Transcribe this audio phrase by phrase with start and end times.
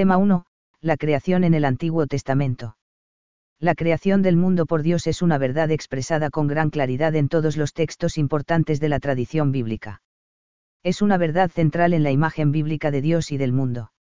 [0.00, 0.46] Tema 1.
[0.80, 2.78] La creación en el Antiguo Testamento.
[3.58, 7.58] La creación del mundo por Dios es una verdad expresada con gran claridad en todos
[7.58, 10.00] los textos importantes de la tradición bíblica.
[10.82, 13.92] Es una verdad central en la imagen bíblica de Dios y del mundo.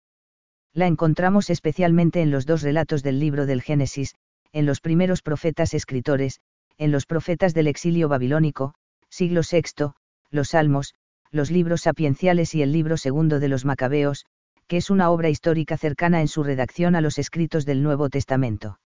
[0.73, 4.15] La encontramos especialmente en los dos relatos del libro del Génesis,
[4.53, 6.39] en los primeros profetas escritores,
[6.77, 8.73] en los profetas del exilio babilónico,
[9.09, 9.91] siglo VI,
[10.31, 10.93] los Salmos,
[11.29, 14.25] los libros sapienciales y el libro segundo de los Macabeos,
[14.69, 18.79] que es una obra histórica cercana en su redacción a los escritos del Nuevo Testamento.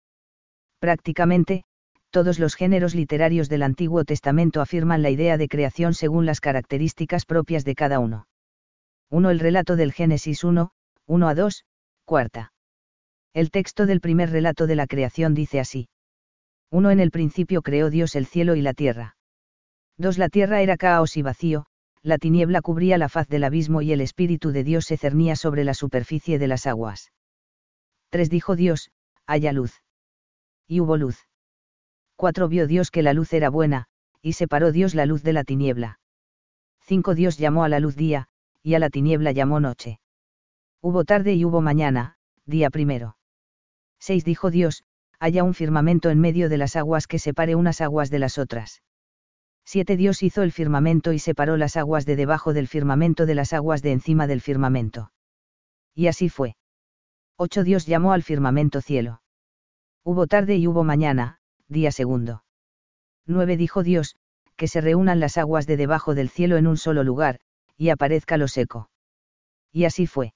[0.78, 1.64] Prácticamente,
[2.10, 7.26] todos los géneros literarios del Antiguo Testamento afirman la idea de creación según las características
[7.26, 8.28] propias de cada uno.
[9.10, 9.28] 1.
[9.30, 10.70] El relato del Génesis 1,
[11.06, 11.64] 1 a 2,
[12.04, 12.52] cuarta.
[13.34, 15.88] El texto del primer relato de la creación dice así.
[16.70, 16.92] 1.
[16.92, 19.16] En el principio creó Dios el cielo y la tierra.
[19.98, 20.16] 2.
[20.16, 21.66] La tierra era caos y vacío,
[22.02, 25.64] la tiniebla cubría la faz del abismo y el Espíritu de Dios se cernía sobre
[25.64, 27.12] la superficie de las aguas.
[28.10, 28.28] 3.
[28.28, 28.90] Dijo Dios,
[29.26, 29.82] haya luz
[30.72, 31.26] y hubo luz.
[32.16, 32.48] 4.
[32.48, 33.88] Vio Dios que la luz era buena,
[34.22, 36.00] y separó Dios la luz de la tiniebla.
[36.80, 37.14] 5.
[37.14, 38.28] Dios llamó a la luz día,
[38.62, 40.00] y a la tiniebla llamó noche.
[40.80, 42.16] Hubo tarde y hubo mañana,
[42.46, 43.18] día primero.
[43.98, 44.24] 6.
[44.24, 44.84] Dijo Dios,
[45.18, 48.82] haya un firmamento en medio de las aguas que separe unas aguas de las otras.
[49.64, 49.96] 7.
[49.96, 53.82] Dios hizo el firmamento y separó las aguas de debajo del firmamento de las aguas
[53.82, 55.12] de encima del firmamento.
[55.94, 56.56] Y así fue.
[57.36, 57.64] 8.
[57.64, 59.22] Dios llamó al firmamento cielo.
[60.04, 61.38] Hubo tarde y hubo mañana,
[61.68, 62.44] día segundo.
[63.26, 64.16] 9 dijo Dios,
[64.56, 67.40] que se reúnan las aguas de debajo del cielo en un solo lugar,
[67.76, 68.90] y aparezca lo seco.
[69.72, 70.34] Y así fue.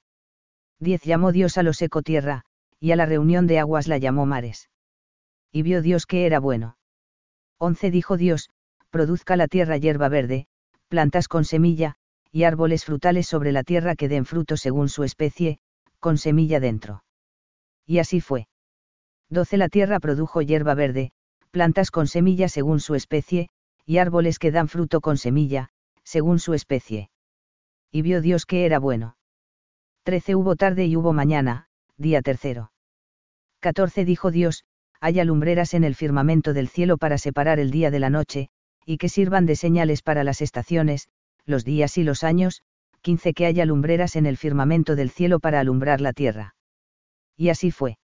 [0.80, 2.44] 10 llamó Dios a lo seco tierra,
[2.78, 4.70] y a la reunión de aguas la llamó mares.
[5.52, 6.76] Y vio Dios que era bueno.
[7.58, 8.50] 11 dijo Dios,
[8.96, 10.46] produzca la tierra hierba verde,
[10.88, 11.96] plantas con semilla,
[12.32, 15.58] y árboles frutales sobre la tierra que den fruto según su especie,
[16.00, 17.04] con semilla dentro.
[17.84, 18.48] Y así fue.
[19.28, 21.10] 12 La tierra produjo hierba verde,
[21.50, 23.50] plantas con semilla según su especie,
[23.84, 25.68] y árboles que dan fruto con semilla,
[26.02, 27.10] según su especie.
[27.92, 29.18] Y vio Dios que era bueno.
[30.04, 31.68] 13 Hubo tarde y hubo mañana,
[31.98, 32.72] día tercero.
[33.60, 34.64] 14 Dijo Dios,
[35.02, 38.48] haya lumbreras en el firmamento del cielo para separar el día de la noche,
[38.86, 41.08] y que sirvan de señales para las estaciones,
[41.44, 42.62] los días y los años,
[43.02, 46.54] 15 Que haya lumbreras en el firmamento del cielo para alumbrar la tierra.
[47.36, 47.98] Y así fue.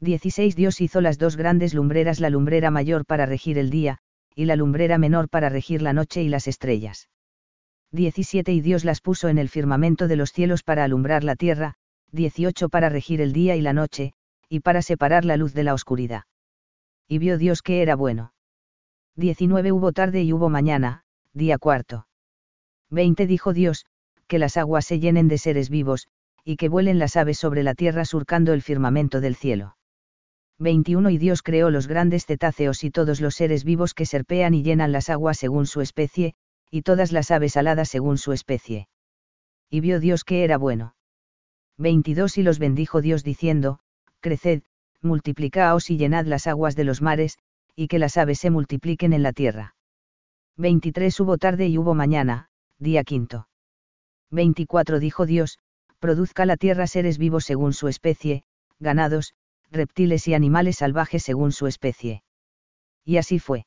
[0.00, 3.98] 16 Dios hizo las dos grandes lumbreras, la lumbrera mayor para regir el día,
[4.34, 7.08] y la lumbrera menor para regir la noche y las estrellas.
[7.92, 11.74] 17 Y Dios las puso en el firmamento de los cielos para alumbrar la tierra,
[12.12, 14.12] 18 para regir el día y la noche,
[14.48, 16.24] y para separar la luz de la oscuridad.
[17.08, 18.32] Y vio Dios que era bueno.
[19.16, 22.06] 19 Hubo tarde y hubo mañana, día cuarto.
[22.90, 23.86] 20 Dijo Dios,
[24.26, 26.08] que las aguas se llenen de seres vivos,
[26.44, 29.76] y que vuelen las aves sobre la tierra surcando el firmamento del cielo.
[30.58, 34.62] 21 Y Dios creó los grandes cetáceos y todos los seres vivos que serpean y
[34.62, 36.34] llenan las aguas según su especie,
[36.70, 38.88] y todas las aves aladas según su especie.
[39.70, 40.94] Y vio Dios que era bueno.
[41.78, 43.78] 22 Y los bendijo Dios diciendo,
[44.20, 44.62] Creced,
[45.00, 47.38] multiplicaos y llenad las aguas de los mares,
[47.76, 49.76] y que las aves se multipliquen en la tierra.
[50.56, 52.48] 23 Hubo tarde y hubo mañana,
[52.78, 53.48] día quinto.
[54.30, 55.58] 24 Dijo Dios,
[55.98, 58.42] produzca la tierra seres vivos según su especie,
[58.80, 59.34] ganados,
[59.70, 62.22] reptiles y animales salvajes según su especie.
[63.04, 63.66] Y así fue.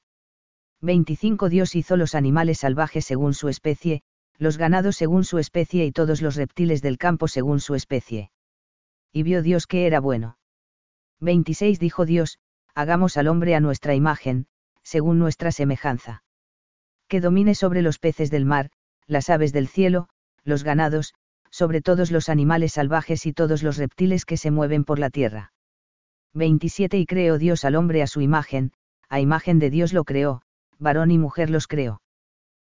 [0.81, 4.01] 25 Dios hizo los animales salvajes según su especie,
[4.37, 8.31] los ganados según su especie y todos los reptiles del campo según su especie.
[9.11, 10.37] Y vio Dios que era bueno.
[11.19, 12.39] 26 Dijo Dios,
[12.75, 14.47] hagamos al hombre a nuestra imagen,
[14.83, 16.23] según nuestra semejanza.
[17.07, 18.71] Que domine sobre los peces del mar,
[19.07, 20.09] las aves del cielo,
[20.43, 21.13] los ganados,
[21.51, 25.51] sobre todos los animales salvajes y todos los reptiles que se mueven por la tierra.
[26.33, 28.71] 27 Y creó Dios al hombre a su imagen,
[29.09, 30.43] a imagen de Dios lo creó,
[30.77, 32.01] varón y mujer los creó.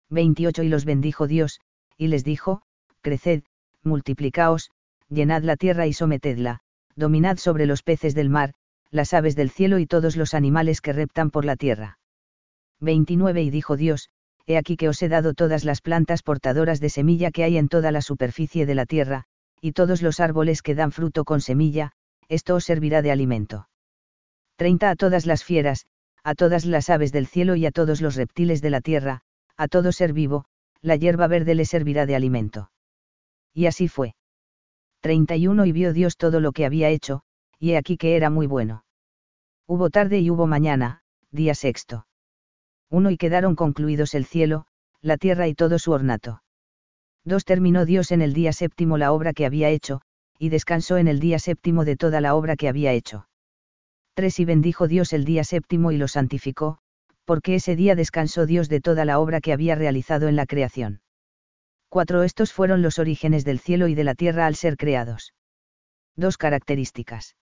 [0.10, 1.62] 28 Y los bendijo Dios,
[1.98, 2.62] y les dijo,
[3.02, 3.44] Creced,
[3.84, 4.72] multiplicaos,
[5.10, 6.60] llenad la tierra y sometedla,
[6.96, 8.54] dominad sobre los peces del mar,
[8.96, 12.00] las aves del cielo y todos los animales que reptan por la tierra.
[12.80, 14.10] 29 Y dijo Dios,
[14.48, 17.68] He aquí que os he dado todas las plantas portadoras de semilla que hay en
[17.68, 19.24] toda la superficie de la tierra,
[19.60, 21.92] y todos los árboles que dan fruto con semilla,
[22.30, 23.68] esto os servirá de alimento.
[24.58, 25.88] 30 A todas las fieras,
[26.24, 29.22] a todas las aves del cielo y a todos los reptiles de la tierra,
[29.58, 30.46] a todo ser vivo,
[30.82, 32.72] la hierba verde le servirá de alimento.
[33.54, 34.16] Y así fue.
[35.02, 37.22] 31 Y vio Dios todo lo que había hecho,
[37.60, 38.85] y he aquí que era muy bueno.
[39.68, 41.02] Hubo tarde y hubo mañana,
[41.32, 42.06] día sexto.
[42.92, 44.68] 1 Y quedaron concluidos el cielo,
[45.02, 46.44] la tierra y todo su ornato.
[47.24, 50.02] 2 Terminó Dios en el día séptimo la obra que había hecho,
[50.38, 53.28] y descansó en el día séptimo de toda la obra que había hecho.
[54.14, 54.40] 3.
[54.40, 56.78] Y bendijo Dios el día séptimo y lo santificó,
[57.26, 61.02] porque ese día descansó Dios de toda la obra que había realizado en la creación.
[61.90, 62.22] 4.
[62.22, 65.34] Estos fueron los orígenes del cielo y de la tierra al ser creados.
[66.16, 67.36] Dos características.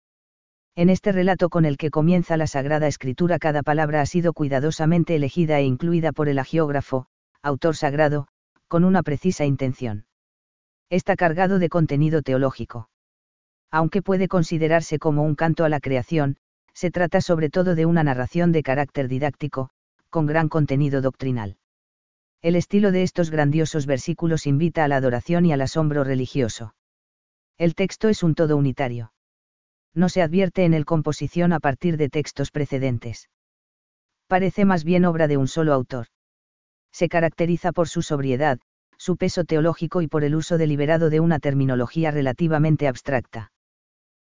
[0.75, 5.15] En este relato con el que comienza la Sagrada Escritura cada palabra ha sido cuidadosamente
[5.15, 7.07] elegida e incluida por el agiógrafo,
[7.43, 8.27] autor sagrado,
[8.69, 10.07] con una precisa intención.
[10.89, 12.89] Está cargado de contenido teológico.
[13.71, 16.39] Aunque puede considerarse como un canto a la creación,
[16.73, 19.69] se trata sobre todo de una narración de carácter didáctico,
[20.09, 21.59] con gran contenido doctrinal.
[22.41, 26.75] El estilo de estos grandiosos versículos invita a la adoración y al asombro religioso.
[27.59, 29.12] El texto es un todo unitario.
[29.95, 33.29] No se advierte en el composición a partir de textos precedentes.
[34.27, 36.07] Parece más bien obra de un solo autor.
[36.91, 38.59] Se caracteriza por su sobriedad,
[38.97, 43.53] su peso teológico y por el uso deliberado de una terminología relativamente abstracta.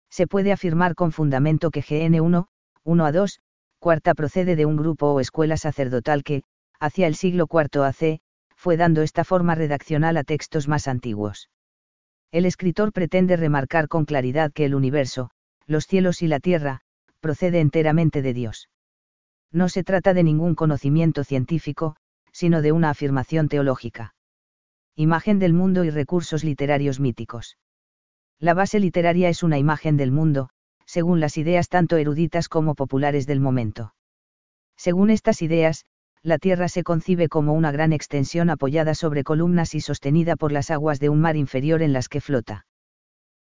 [0.09, 2.47] Se puede afirmar con fundamento que GN1,
[2.83, 3.39] 1 a 2,
[3.77, 6.43] cuarta procede de un grupo o escuela sacerdotal que,
[6.79, 8.19] hacia el siglo IV AC,
[8.55, 11.49] fue dando esta forma redaccional a textos más antiguos.
[12.31, 15.31] El escritor pretende remarcar con claridad que el universo,
[15.69, 16.81] los cielos y la tierra,
[17.19, 18.69] procede enteramente de Dios.
[19.51, 21.95] No se trata de ningún conocimiento científico,
[22.31, 24.15] sino de una afirmación teológica.
[24.95, 27.57] Imagen del mundo y recursos literarios míticos.
[28.39, 30.49] La base literaria es una imagen del mundo,
[30.85, 33.93] según las ideas tanto eruditas como populares del momento.
[34.75, 35.85] Según estas ideas,
[36.23, 40.71] la Tierra se concibe como una gran extensión apoyada sobre columnas y sostenida por las
[40.71, 42.65] aguas de un mar inferior en las que flota.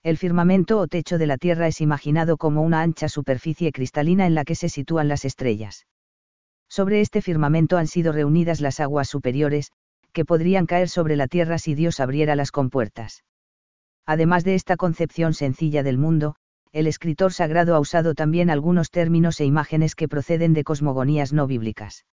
[0.05, 4.35] El firmamento o techo de la Tierra es imaginado como una ancha superficie cristalina en
[4.35, 5.87] la que se sitúan las estrellas.
[6.69, 9.71] Sobre este firmamento han sido reunidas las aguas superiores,
[10.13, 13.23] que podrían caer sobre la Tierra si Dios abriera las compuertas.
[14.05, 16.35] Además de esta concepción sencilla del mundo,
[16.71, 21.47] el escritor sagrado ha usado también algunos términos e imágenes que proceden de cosmogonías no
[21.47, 22.05] bíblicas.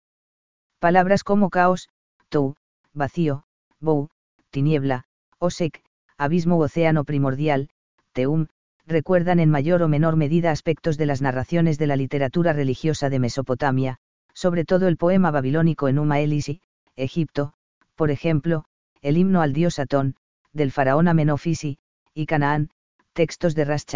[0.78, 1.90] Palabras como caos,
[2.30, 2.56] tou,
[2.94, 3.44] vacío,
[3.80, 4.08] bou,
[4.48, 5.04] tiniebla,
[5.38, 5.82] osek,
[6.16, 7.68] abismo u océano primordial,
[8.12, 8.46] teum,
[8.86, 13.18] recuerdan en mayor o menor medida aspectos de las narraciones de la literatura religiosa de
[13.18, 13.98] Mesopotamia,
[14.34, 16.60] sobre todo el poema babilónico Enuma Elisi,
[16.96, 17.54] Egipto,
[17.94, 18.64] por ejemplo,
[19.00, 20.16] el himno al dios Atón,
[20.52, 21.78] del faraón Amenofisi,
[22.14, 22.70] y Canaán,
[23.12, 23.86] textos de Ras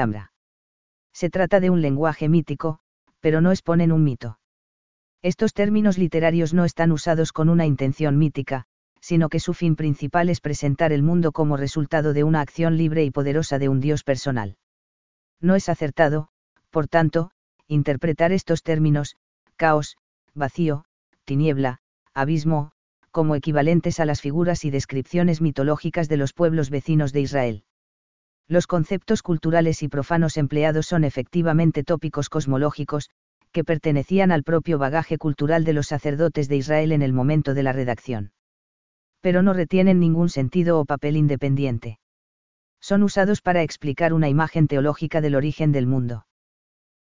[1.13, 2.81] Se trata de un lenguaje mítico,
[3.21, 4.39] pero no exponen un mito.
[5.23, 8.67] Estos términos literarios no están usados con una intención mítica,
[9.00, 13.04] sino que su fin principal es presentar el mundo como resultado de una acción libre
[13.04, 14.56] y poderosa de un Dios personal.
[15.40, 16.28] No es acertado,
[16.70, 17.31] por tanto,
[17.69, 19.16] interpretar estos términos,
[19.56, 19.96] caos,
[20.34, 20.84] vacío,
[21.25, 21.78] tiniebla,
[22.14, 22.72] abismo,
[23.10, 27.64] como equivalentes a las figuras y descripciones mitológicas de los pueblos vecinos de Israel.
[28.48, 33.10] Los conceptos culturales y profanos empleados son efectivamente tópicos cosmológicos,
[33.52, 37.62] que pertenecían al propio bagaje cultural de los sacerdotes de Israel en el momento de
[37.62, 38.32] la redacción.
[39.26, 41.99] Pero no retienen ningún sentido o papel independiente.
[42.81, 46.28] Son usados para explicar una imagen teológica del origen del mundo.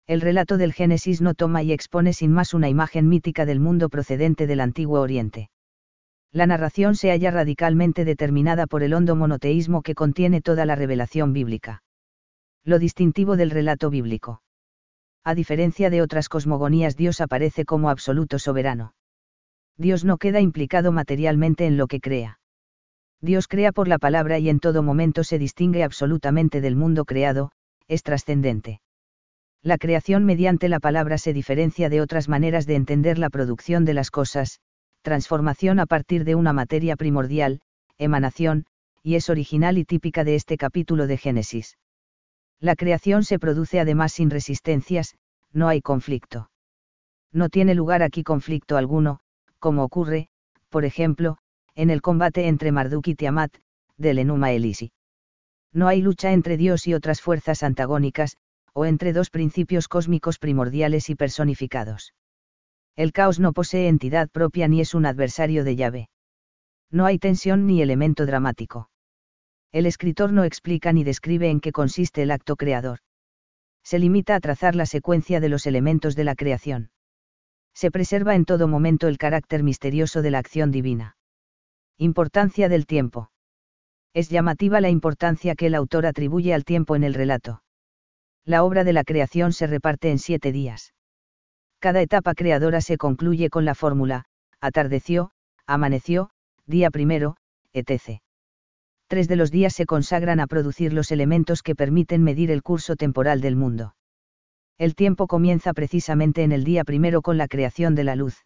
[0.07, 3.91] El relato del Génesis no toma y expone sin más una imagen mítica del mundo
[3.91, 5.51] procedente del Antiguo Oriente.
[6.33, 11.35] La narración se halla radicalmente determinada por el hondo monoteísmo que contiene toda la revelación
[11.35, 11.83] bíblica.
[12.65, 14.41] Lo distintivo del relato bíblico
[15.27, 18.95] a diferencia de otras cosmogonías Dios aparece como absoluto soberano.
[19.77, 22.39] Dios no queda implicado materialmente en lo que crea.
[23.21, 27.51] Dios crea por la palabra y en todo momento se distingue absolutamente del mundo creado,
[27.89, 28.81] es trascendente.
[29.63, 33.95] La creación mediante la palabra se diferencia de otras maneras de entender la producción de
[33.95, 34.61] las cosas,
[35.01, 37.61] transformación a partir de una materia primordial,
[37.97, 38.67] emanación,
[39.03, 41.79] y es original y típica de este capítulo de Génesis.
[42.61, 45.15] La creación se produce además sin resistencias,
[45.53, 46.51] no hay conflicto.
[47.33, 49.21] No tiene lugar aquí conflicto alguno,
[49.65, 50.29] como ocurre,
[50.69, 51.39] por ejemplo,
[51.75, 53.57] en el combate entre Marduk y Tiamat,
[53.97, 54.93] del Enuma Elisi.
[55.73, 58.37] No hay lucha entre Dios y otras fuerzas antagónicas,
[58.75, 62.13] o entre dos principios cósmicos primordiales y personificados.
[62.95, 66.09] El caos no posee entidad propia ni es un adversario de llave.
[66.91, 68.91] No hay tensión ni elemento dramático
[69.75, 73.01] el escritor no explica ni describe en qué consiste el acto creador.
[73.83, 76.91] Se limita a trazar la secuencia de los elementos de la creación.
[77.75, 81.17] Se preserva en todo momento el carácter misterioso de la acción divina.
[81.99, 83.31] Importancia del tiempo.
[84.15, 87.63] Es llamativa la importancia que el autor atribuye al tiempo en el relato.
[88.45, 90.95] La obra de la creación se reparte en siete días.
[91.81, 94.27] Cada etapa creadora se concluye con la fórmula,
[94.61, 95.33] atardeció,
[95.67, 96.31] amaneció,
[96.67, 97.37] día primero,
[97.73, 98.21] etc
[99.07, 102.97] Tres de los días se consagran a producir los elementos que permiten medir el curso
[102.97, 103.95] temporal del mundo.
[104.79, 108.45] El tiempo comienza precisamente en el día primero con la creación de la luz.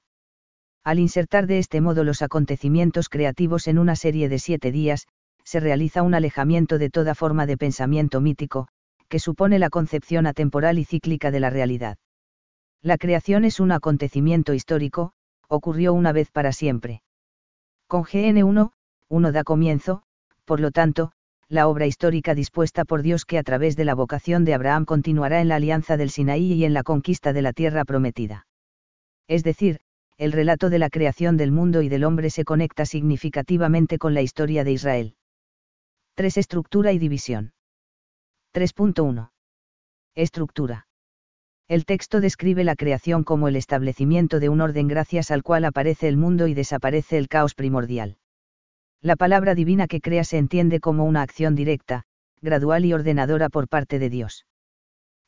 [0.84, 5.06] Al insertar de este modo los acontecimientos creativos en una serie de siete días,
[5.42, 8.68] se realiza un alejamiento de toda forma de pensamiento mítico,
[9.08, 11.96] que supone la concepción atemporal y cíclica de la realidad.
[12.82, 15.12] La creación es un acontecimiento histórico,
[15.48, 17.02] ocurrió una vez para siempre.
[17.86, 18.72] Con GN1,
[19.08, 20.02] uno da comienzo,
[20.44, 21.12] por lo tanto,
[21.48, 25.40] la obra histórica dispuesta por Dios que a través de la vocación de Abraham continuará
[25.40, 28.46] en la alianza del Sinaí y en la conquista de la tierra prometida.
[29.28, 29.80] Es decir,
[30.18, 34.20] el relato de la creación del mundo y del hombre se conecta significativamente con la
[34.20, 35.14] historia de Israel.
[36.16, 36.36] 3.
[36.36, 37.52] Estructura y división.
[38.52, 39.30] 3.1.
[40.16, 40.86] Estructura.
[41.68, 46.08] El texto describe la creación como el establecimiento de un orden gracias al cual aparece
[46.08, 48.16] el mundo y desaparece el caos primordial.
[49.00, 52.02] La palabra divina que crea se entiende como una acción directa,
[52.40, 54.46] gradual y ordenadora por parte de Dios.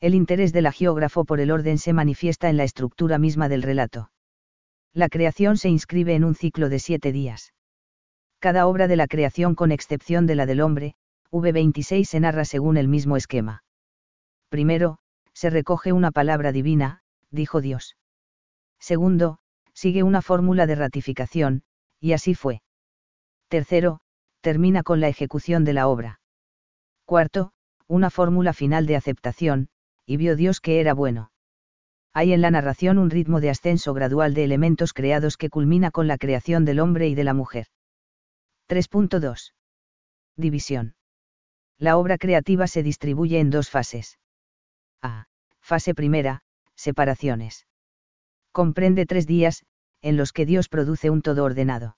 [0.00, 4.10] El interés del geógrafo por el orden se manifiesta en la estructura misma del relato.
[4.92, 7.52] La creación se inscribe en un ciclo de siete días.
[8.40, 10.94] Cada obra de la creación con excepción de la del hombre,
[11.30, 13.62] V26 se narra según el mismo esquema.
[14.48, 14.98] Primero,
[15.32, 17.96] se recoge una palabra divina, dijo Dios.
[18.80, 19.38] Segundo,
[19.74, 21.62] sigue una fórmula de ratificación,
[22.00, 22.62] y así fue.
[23.50, 23.98] Tercero,
[24.42, 26.20] termina con la ejecución de la obra.
[27.04, 27.50] Cuarto,
[27.88, 29.68] una fórmula final de aceptación,
[30.06, 31.32] y vio Dios que era bueno.
[32.12, 36.06] Hay en la narración un ritmo de ascenso gradual de elementos creados que culmina con
[36.06, 37.66] la creación del hombre y de la mujer.
[38.68, 39.52] 3.2.
[40.36, 40.94] División.
[41.76, 44.20] La obra creativa se distribuye en dos fases.
[45.02, 45.26] A.
[45.60, 46.42] Fase primera,
[46.76, 47.66] separaciones.
[48.52, 49.64] Comprende tres días,
[50.02, 51.96] en los que Dios produce un todo ordenado.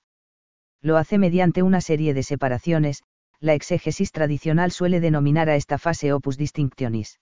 [0.83, 3.05] Lo hace mediante una serie de separaciones,
[3.39, 7.21] la exégesis tradicional suele denominar a esta fase opus distinctionis.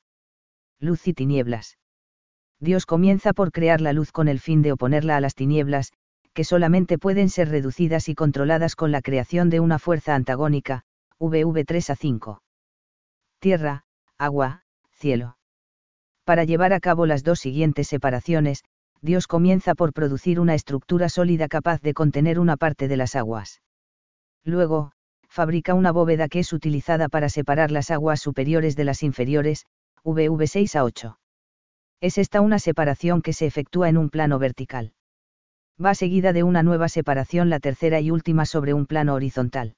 [0.79, 1.77] Luz y tinieblas.
[2.59, 5.93] Dios comienza por crear la luz con el fin de oponerla a las tinieblas,
[6.33, 10.83] que solamente pueden ser reducidas y controladas con la creación de una fuerza antagónica,
[11.19, 12.43] VV3 a 5.
[13.41, 13.85] Tierra,
[14.17, 14.63] agua,
[14.93, 15.37] cielo.
[16.25, 18.63] Para llevar a cabo las dos siguientes separaciones,
[19.03, 23.63] Dios comienza por producir una estructura sólida capaz de contener una parte de las aguas.
[24.45, 24.93] Luego,
[25.29, 29.65] fabrica una bóveda que es utilizada para separar las aguas superiores de las inferiores,
[30.05, 31.19] VV6 a 8.
[32.01, 34.93] Es esta una separación que se efectúa en un plano vertical.
[35.83, 39.77] Va seguida de una nueva separación la tercera y última sobre un plano horizontal.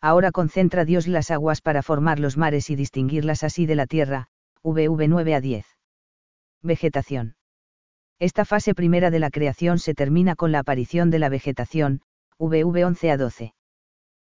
[0.00, 4.26] Ahora concentra Dios las aguas para formar los mares y distinguirlas así de la tierra,
[4.64, 5.66] VV9 a 10.
[6.62, 7.36] Vegetación.
[8.22, 12.02] Esta fase primera de la creación se termina con la aparición de la vegetación,
[12.38, 13.54] VV11 a 12.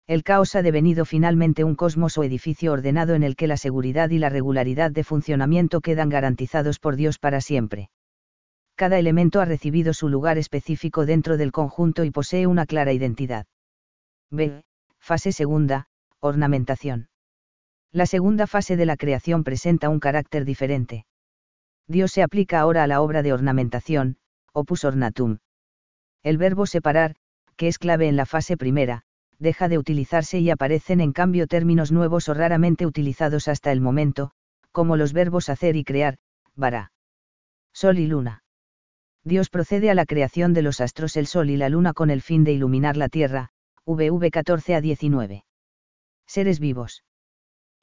[0.08, 4.10] El caos ha devenido finalmente un cosmos o edificio ordenado en el que la seguridad
[4.10, 7.92] y la regularidad de funcionamiento quedan garantizados por Dios para siempre.
[8.74, 13.46] Cada elemento ha recibido su lugar específico dentro del conjunto y posee una clara identidad.
[14.32, 14.64] B.
[14.98, 15.86] Fase segunda,
[16.20, 17.10] ornamentación.
[17.92, 21.06] La segunda fase de la creación presenta un carácter diferente.
[21.88, 24.18] Dios se aplica ahora a la obra de ornamentación,
[24.54, 25.40] opus ornatum.
[26.24, 27.16] El verbo separar,
[27.58, 29.04] que es clave en la fase primera,
[29.40, 34.32] deja de utilizarse y aparecen en cambio términos nuevos o raramente utilizados hasta el momento,
[34.72, 36.18] como los verbos hacer y crear,
[36.56, 36.92] vará.
[37.74, 38.44] Sol y luna.
[39.24, 42.22] Dios procede a la creación de los astros el sol y la luna con el
[42.22, 43.50] fin de iluminar la tierra,
[43.86, 45.44] VV 14 a 19.
[46.26, 47.04] Seres vivos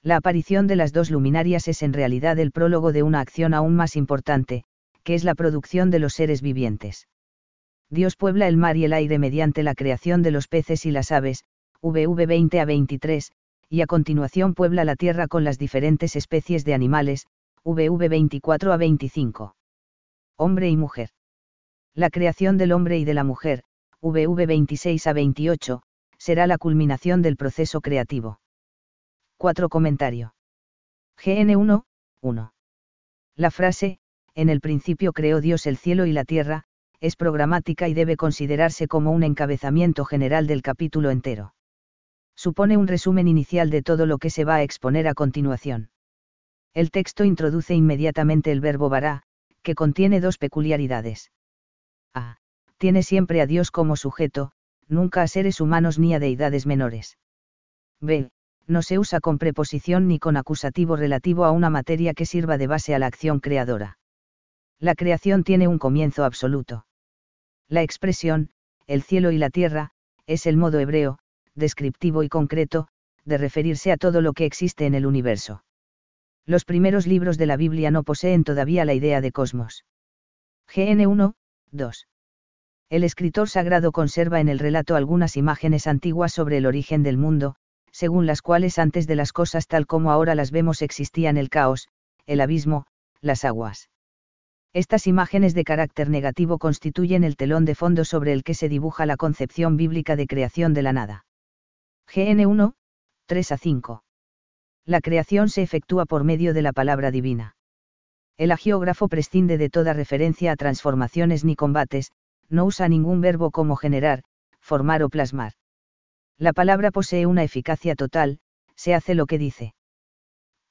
[0.02, 3.76] la aparición de las dos luminarias es en realidad el prólogo de una acción aún
[3.76, 4.64] más importante,
[5.02, 7.06] que es la producción de los seres vivientes.
[7.90, 11.12] Dios puebla el mar y el aire mediante la creación de los peces y las
[11.12, 11.44] aves,
[11.82, 13.32] VV 20 a 23,
[13.68, 17.26] y a continuación puebla la tierra con las diferentes especies de animales,
[17.64, 19.54] VV 24 a 25.
[20.36, 21.10] Hombre y mujer.
[21.94, 23.64] La creación del hombre y de la mujer,
[24.00, 25.82] VV 26 a 28,
[26.16, 28.38] será la culminación del proceso creativo.
[29.40, 30.34] 4 comentario.
[31.16, 31.84] GN1,
[32.20, 32.52] 1.
[33.36, 33.98] La frase,
[34.34, 36.64] en el principio creó Dios el cielo y la tierra,
[37.00, 41.54] es programática y debe considerarse como un encabezamiento general del capítulo entero.
[42.36, 45.88] Supone un resumen inicial de todo lo que se va a exponer a continuación.
[46.74, 49.22] El texto introduce inmediatamente el verbo vará,
[49.62, 51.32] que contiene dos peculiaridades.
[52.12, 52.36] A.
[52.76, 54.52] Tiene siempre a Dios como sujeto,
[54.86, 57.16] nunca a seres humanos ni a deidades menores.
[58.02, 58.28] B
[58.66, 62.66] no se usa con preposición ni con acusativo relativo a una materia que sirva de
[62.66, 63.98] base a la acción creadora.
[64.78, 66.86] La creación tiene un comienzo absoluto.
[67.68, 68.50] La expresión,
[68.86, 69.90] el cielo y la tierra,
[70.26, 71.18] es el modo hebreo,
[71.54, 72.88] descriptivo y concreto,
[73.24, 75.62] de referirse a todo lo que existe en el universo.
[76.46, 79.84] Los primeros libros de la Biblia no poseen todavía la idea de cosmos.
[80.74, 81.34] GN 1,
[81.72, 82.08] 2.
[82.88, 87.54] El escritor sagrado conserva en el relato algunas imágenes antiguas sobre el origen del mundo,
[87.92, 91.88] según las cuales antes de las cosas tal como ahora las vemos existían el caos,
[92.26, 92.86] el abismo,
[93.20, 93.90] las aguas.
[94.72, 99.04] Estas imágenes de carácter negativo constituyen el telón de fondo sobre el que se dibuja
[99.04, 101.24] la concepción bíblica de creación de la nada.
[102.14, 102.74] GN 1,
[103.26, 104.04] 3 a 5.
[104.86, 107.56] La creación se efectúa por medio de la palabra divina.
[108.36, 112.12] El agiógrafo prescinde de toda referencia a transformaciones ni combates,
[112.48, 114.22] no usa ningún verbo como generar,
[114.60, 115.52] formar o plasmar.
[116.40, 118.38] La palabra posee una eficacia total,
[118.74, 119.74] se hace lo que dice.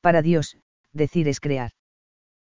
[0.01, 0.57] Para Dios,
[0.93, 1.73] decir es crear.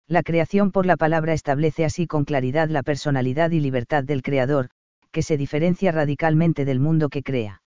[0.08, 4.70] La creación por la palabra establece así con claridad la personalidad y libertad del Creador,
[5.10, 7.62] que se diferencia radicalmente del mundo que crea.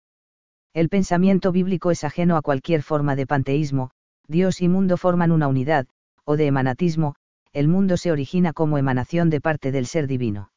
[0.73, 3.91] El pensamiento bíblico es ajeno a cualquier forma de panteísmo,
[4.29, 5.89] Dios y mundo forman una unidad,
[6.25, 7.17] o de emanatismo,
[7.53, 10.53] el mundo se origina como emanación de parte del ser divino.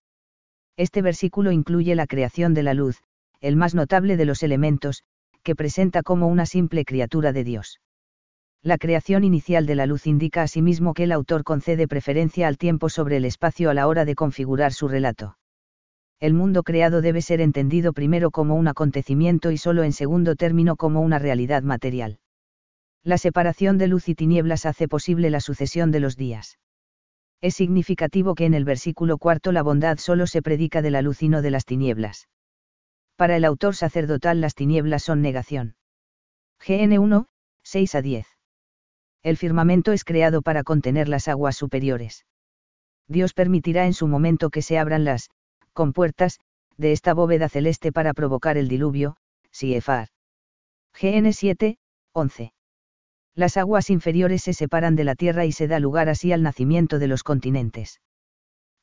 [0.77, 3.01] Este versículo incluye la creación de la luz,
[3.43, 5.03] el más notable de los elementos,
[5.43, 7.81] que presenta como una simple criatura de Dios.
[8.62, 12.88] La creación inicial de la luz indica asimismo que el autor concede preferencia al tiempo
[12.88, 15.38] sobre el espacio a la hora de configurar su relato.
[16.21, 20.77] El mundo creado debe ser entendido primero como un acontecimiento y solo en segundo término
[20.77, 22.19] como una realidad material.
[23.03, 26.59] La separación de luz y tinieblas hace posible la sucesión de los días.
[27.41, 31.21] Es significativo que en el versículo cuarto la bondad solo se predica de la luz
[31.21, 32.29] y no de las tinieblas.
[33.15, 35.75] Para el autor sacerdotal las tinieblas son negación.
[36.65, 37.27] GN 1,
[37.63, 38.34] 6 a 10
[39.24, 42.25] el firmamento es creado para contener las aguas superiores.
[43.08, 45.29] Dios permitirá en su momento que se abran las
[45.72, 46.39] compuertas
[46.77, 49.15] de esta bóveda celeste para provocar el diluvio,
[49.51, 50.10] Siefar.
[51.00, 51.77] GN 7,
[52.12, 52.53] 11.
[53.36, 57.00] Las aguas inferiores se separan de la tierra y se da lugar así al nacimiento
[57.00, 58.01] de los continentes.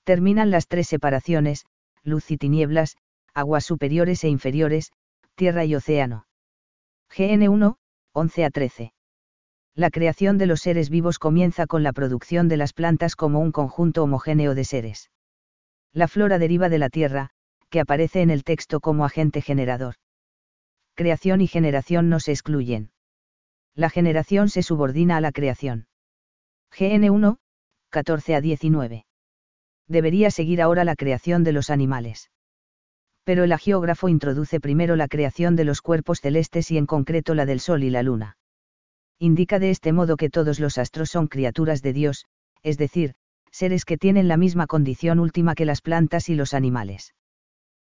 [0.05, 1.67] Terminan las tres separaciones,
[2.03, 2.97] luz y tinieblas,
[3.35, 4.93] aguas superiores e inferiores,
[5.35, 6.27] tierra y océano.
[7.17, 7.77] GN 1,
[8.13, 8.93] 11 a 13
[9.81, 13.51] la creación de los seres vivos comienza con la producción de las plantas como un
[13.51, 15.11] conjunto homogéneo de seres.
[15.93, 17.31] La flora deriva de la tierra,
[17.71, 19.95] que aparece en el texto como agente generador.
[20.95, 22.91] Creación y generación no se excluyen.
[23.75, 25.87] La generación se subordina a la creación.
[26.77, 27.39] GN 1,
[27.89, 29.07] 14 a 19.
[29.89, 32.31] Debería seguir ahora la creación de los animales.
[33.31, 37.47] Pero el agiógrafo introduce primero la creación de los cuerpos celestes y en concreto la
[37.47, 38.37] del Sol y la Luna
[39.21, 42.27] indica de este modo que todos los astros son criaturas de Dios,
[42.65, 43.15] es decir,
[43.53, 47.15] seres que tienen la misma condición última que las plantas y los animales.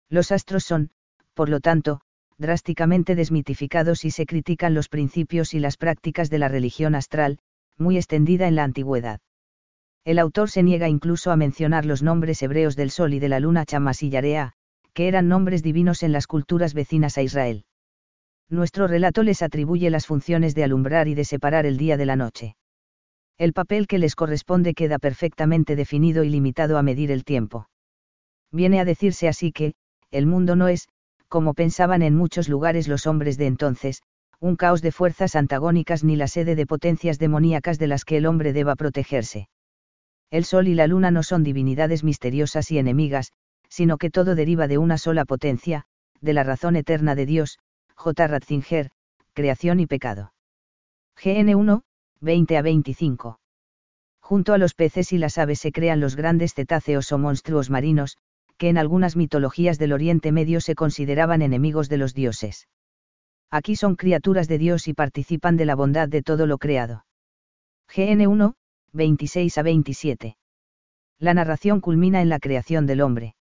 [0.10, 0.92] Los astros son,
[1.34, 2.00] por lo tanto,
[2.38, 7.40] drásticamente desmitificados y se critican los principios y las prácticas de la religión astral,
[7.78, 9.20] muy extendida en la antigüedad.
[10.06, 13.42] El autor se niega incluso a mencionar los nombres hebreos del sol y de la
[13.42, 14.56] luna Chamas y Yarea,
[14.94, 17.66] que eran nombres divinos en las culturas vecinas a Israel
[18.54, 22.16] nuestro relato les atribuye las funciones de alumbrar y de separar el día de la
[22.16, 22.56] noche.
[23.38, 27.68] El papel que les corresponde queda perfectamente definido y limitado a medir el tiempo.
[28.52, 29.74] Viene a decirse así que,
[30.12, 30.88] el mundo no es,
[31.28, 34.04] como pensaban en muchos lugares los hombres de entonces,
[34.40, 38.28] un caos de fuerzas antagónicas ni la sede de potencias demoníacas de las que el
[38.28, 39.50] hombre deba protegerse.
[40.30, 43.32] El sol y la luna no son divinidades misteriosas y enemigas,
[43.74, 45.86] sino que todo deriva de una sola potencia,
[46.22, 47.58] de la razón eterna de Dios,
[47.96, 48.28] J.
[48.28, 48.92] Ratzinger,
[49.34, 50.32] Creación y Pecado.
[51.20, 51.82] GN 1,
[52.22, 53.40] 20 a 25.
[54.20, 58.20] Junto a los peces y las aves se crean los grandes cetáceos o monstruos marinos,
[58.60, 62.68] que en algunas mitologías del Oriente Medio se consideraban enemigos de los dioses.
[63.50, 67.06] Aquí son criaturas de Dios y participan de la bondad de todo lo creado.
[67.92, 68.54] GN 1,
[68.92, 70.38] 26 a 27.
[71.18, 73.34] La narración culmina en la creación del hombre.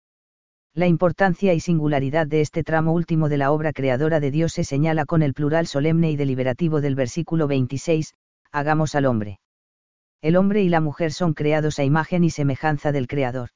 [0.72, 4.62] La importancia y singularidad de este tramo último de la obra creadora de Dios se
[4.62, 8.14] señala con el plural solemne y deliberativo del versículo 26,
[8.52, 9.40] hagamos al hombre.
[10.22, 13.48] El hombre y la mujer son creados a imagen y semejanza del Creador.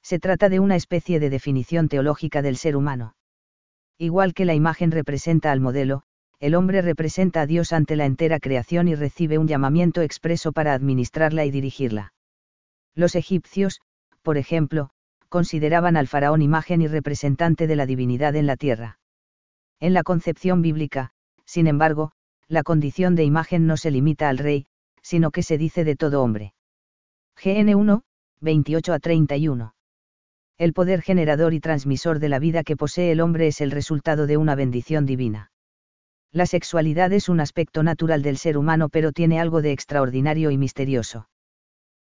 [0.00, 3.16] Se trata de una especie de definición teológica del ser humano.
[3.98, 6.04] Igual que la imagen representa al modelo,
[6.38, 10.72] el hombre representa a Dios ante la entera creación y recibe un llamamiento expreso para
[10.72, 12.12] administrarla y dirigirla.
[12.94, 13.80] Los egipcios,
[14.22, 14.90] por ejemplo,
[15.28, 18.98] consideraban al faraón imagen y representante de la divinidad en la tierra.
[19.80, 21.12] En la concepción bíblica,
[21.44, 22.12] sin embargo,
[22.48, 24.66] la condición de imagen no se limita al rey,
[25.02, 26.54] sino que se dice de todo hombre.
[27.42, 28.02] GN 1,
[28.40, 29.74] 28 a 31.
[30.56, 34.26] El poder generador y transmisor de la vida que posee el hombre es el resultado
[34.26, 35.52] de una bendición divina.
[36.32, 40.58] La sexualidad es un aspecto natural del ser humano pero tiene algo de extraordinario y
[40.58, 41.28] misterioso.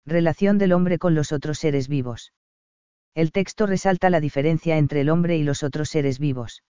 [0.06, 2.32] Relación del hombre con los otros seres vivos.
[3.16, 6.64] El texto resalta la diferencia entre el hombre y los otros seres vivos.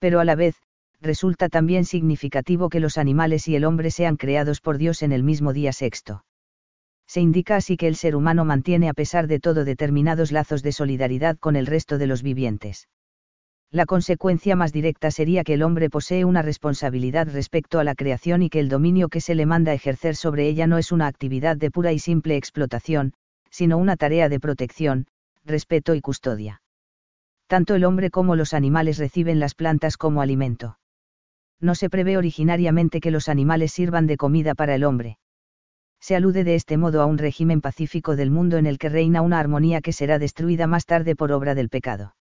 [0.00, 0.56] Pero a la vez,
[1.00, 5.22] resulta también significativo que los animales y el hombre sean creados por Dios en el
[5.22, 6.24] mismo día sexto.
[7.06, 10.72] Se indica así que el ser humano mantiene a pesar de todo determinados lazos de
[10.72, 12.88] solidaridad con el resto de los vivientes.
[13.70, 18.42] La consecuencia más directa sería que el hombre posee una responsabilidad respecto a la creación
[18.42, 21.56] y que el dominio que se le manda ejercer sobre ella no es una actividad
[21.56, 23.14] de pura y simple explotación,
[23.50, 25.06] sino una tarea de protección,
[25.44, 26.62] respeto y custodia.
[27.46, 30.78] Tanto el hombre como los animales reciben las plantas como alimento.
[31.60, 35.18] No se prevé originariamente que los animales sirvan de comida para el hombre.
[36.00, 39.22] Se alude de este modo a un régimen pacífico del mundo en el que reina
[39.22, 42.14] una armonía que será destruida más tarde por obra del pecado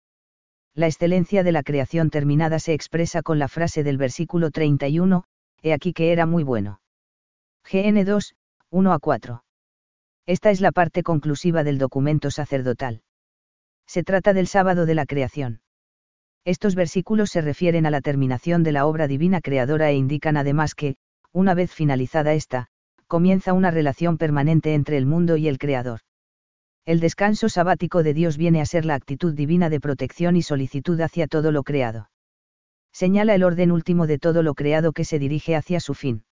[0.80, 5.26] la excelencia de la creación terminada se expresa con la frase del versículo 31,
[5.62, 6.80] he aquí que era muy bueno.
[7.70, 8.36] GN 2,
[8.70, 9.44] 1 a 4.
[10.26, 13.02] Esta es la parte conclusiva del documento sacerdotal.
[13.90, 15.62] Se trata del sábado de la creación.
[16.46, 20.76] Estos versículos se refieren a la terminación de la obra divina creadora e indican además
[20.76, 20.96] que,
[21.34, 22.68] una vez finalizada esta,
[23.08, 26.02] comienza una relación permanente entre el mundo y el Creador.
[26.86, 31.02] El descanso sabático de Dios viene a ser la actitud divina de protección y solicitud
[31.02, 32.12] hacia todo lo creado.
[32.94, 36.26] Señala el orden último de todo lo creado que se dirige hacia su fin.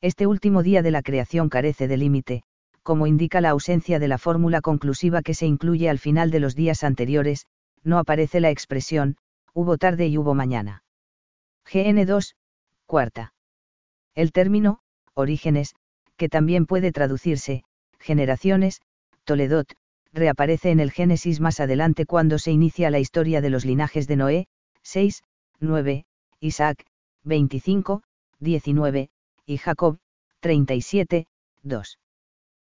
[0.00, 2.42] Este último día de la creación carece de límite,
[2.82, 6.54] como indica la ausencia de la fórmula conclusiva que se incluye al final de los
[6.54, 7.46] días anteriores,
[7.84, 9.16] no aparece la expresión,
[9.54, 10.82] hubo tarde y hubo mañana.
[11.70, 12.36] GN 2,
[12.86, 13.34] cuarta.
[14.14, 14.80] El término,
[15.14, 15.74] orígenes,
[16.16, 17.64] que también puede traducirse,
[17.98, 18.80] generaciones,
[19.24, 19.72] Toledot,
[20.12, 24.16] reaparece en el Génesis más adelante cuando se inicia la historia de los linajes de
[24.16, 24.46] Noé,
[24.82, 25.22] 6,
[25.60, 26.04] 9,
[26.40, 26.84] Isaac,
[27.24, 28.02] 25,
[28.40, 29.10] 19,
[29.46, 29.98] y Jacob,
[30.40, 31.26] 37,
[31.62, 31.98] 2.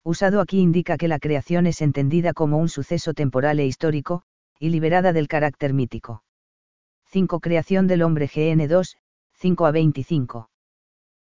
[0.08, 4.22] Usado aquí indica que la creación es entendida como un suceso temporal e histórico,
[4.60, 6.24] y liberada del carácter mítico.
[7.08, 7.40] 5.
[7.40, 8.98] Creación del hombre GN 2,
[9.34, 10.50] 5 a 25.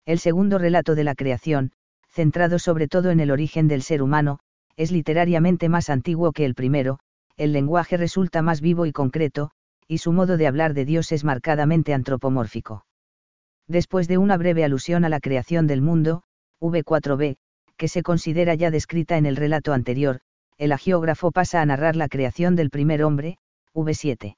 [0.05, 1.73] El segundo relato de la creación,
[2.07, 4.39] centrado sobre todo en el origen del ser humano,
[4.77, 6.99] es literariamente más antiguo que el primero,
[7.35, 9.51] el lenguaje resulta más vivo y concreto,
[9.89, 12.85] y su modo de hablar de Dios es marcadamente antropomórfico.
[13.67, 16.23] Después de una breve alusión a la creación del mundo,
[16.61, 17.35] V4b,
[17.79, 20.19] que se considera ya descrita en el relato anterior,
[20.57, 23.37] el agiógrafo pasa a narrar la creación del primer hombre,
[23.73, 24.35] V7.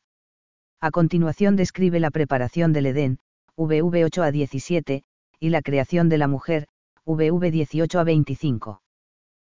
[0.80, 3.18] A continuación describe la preparación del Edén,
[3.58, 5.04] VV8 a 17,
[5.40, 6.68] y la creación de la mujer,
[7.08, 8.84] VV18 a 25.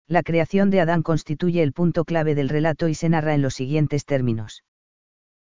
[0.08, 3.54] La creación de Adán constituye el punto clave del relato y se narra en los
[3.54, 4.64] siguientes términos.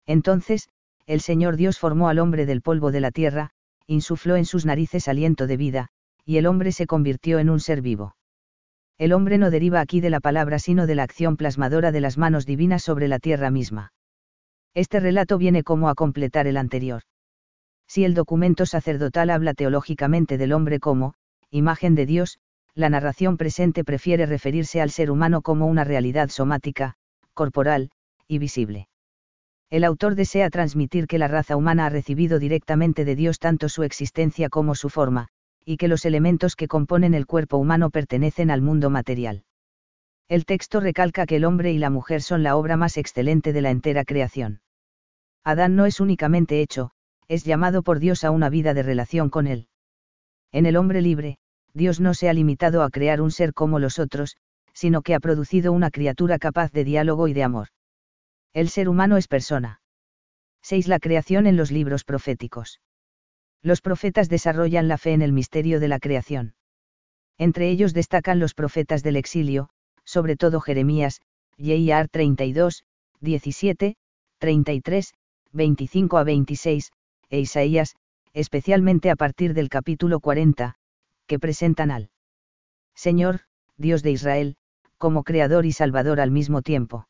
[0.06, 0.70] Entonces,
[1.08, 3.50] el Señor Dios formó al hombre del polvo de la tierra,
[3.88, 5.88] insufló en sus narices aliento de vida,
[6.26, 8.16] y el hombre se convirtió en un ser vivo.
[8.98, 12.18] El hombre no deriva aquí de la palabra sino de la acción plasmadora de las
[12.18, 13.92] manos divinas sobre la tierra misma.
[14.74, 17.02] Este relato viene como a completar el anterior.
[17.88, 21.14] Si el documento sacerdotal habla teológicamente del hombre como,
[21.50, 22.40] imagen de Dios,
[22.74, 26.96] la narración presente prefiere referirse al ser humano como una realidad somática,
[27.34, 27.92] corporal,
[28.28, 28.88] y visible.
[29.70, 33.84] El autor desea transmitir que la raza humana ha recibido directamente de Dios tanto su
[33.84, 35.28] existencia como su forma,
[35.66, 39.44] y que los elementos que componen el cuerpo humano pertenecen al mundo material.
[40.28, 43.62] El texto recalca que el hombre y la mujer son la obra más excelente de
[43.62, 44.62] la entera creación.
[45.44, 46.92] Adán no es únicamente hecho,
[47.28, 49.68] es llamado por Dios a una vida de relación con él.
[50.52, 51.38] En el hombre libre,
[51.74, 54.38] Dios no se ha limitado a crear un ser como los otros,
[54.74, 57.68] sino que ha producido una criatura capaz de diálogo y de amor.
[58.54, 59.82] El ser humano es persona.
[60.62, 60.88] 6.
[60.88, 62.80] La creación en los libros proféticos.
[63.66, 66.54] Los profetas desarrollan la fe en el misterio de la creación.
[67.40, 69.70] Entre ellos destacan los profetas del exilio,
[70.04, 71.20] sobre todo Jeremías,
[71.58, 72.08] J.R.
[72.12, 72.84] 32,
[73.22, 73.96] 17,
[74.38, 75.14] 33,
[75.52, 76.92] 25 a 26,
[77.32, 77.96] e Isaías,
[78.34, 80.76] especialmente a partir del capítulo 40,
[81.26, 82.12] que presentan al
[82.94, 83.40] Señor,
[83.78, 84.58] Dios de Israel,
[85.00, 87.08] como Creador y Salvador al mismo tiempo.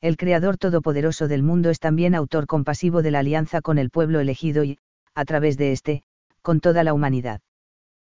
[0.00, 4.20] El Creador Todopoderoso del mundo es también autor compasivo de la alianza con el pueblo
[4.20, 4.78] elegido y,
[5.16, 6.02] a través de éste,
[6.42, 7.40] con toda la humanidad.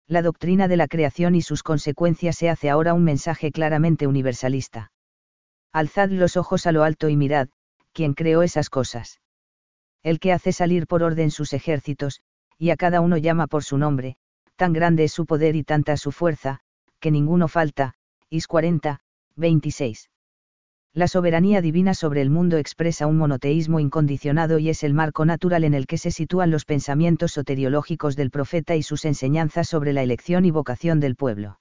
[0.08, 4.90] La doctrina de la creación y sus consecuencias se hace ahora un mensaje claramente universalista.
[5.72, 7.48] Alzad los ojos a lo alto y mirad,
[7.92, 9.20] ¿quién creó esas cosas?
[10.02, 12.20] El que hace salir por orden sus ejércitos,
[12.58, 14.16] y a cada uno llama por su nombre,
[14.56, 16.61] tan grande es su poder y tanta su fuerza,
[16.98, 17.94] que ninguno falta,
[18.28, 19.00] Is 40,
[19.37, 20.11] 26.
[20.94, 25.64] La soberanía divina sobre el mundo expresa un monoteísmo incondicionado y es el marco natural
[25.64, 30.03] en el que se sitúan los pensamientos soteriológicos del profeta y sus enseñanzas sobre la
[30.03, 31.61] elección y vocación del pueblo.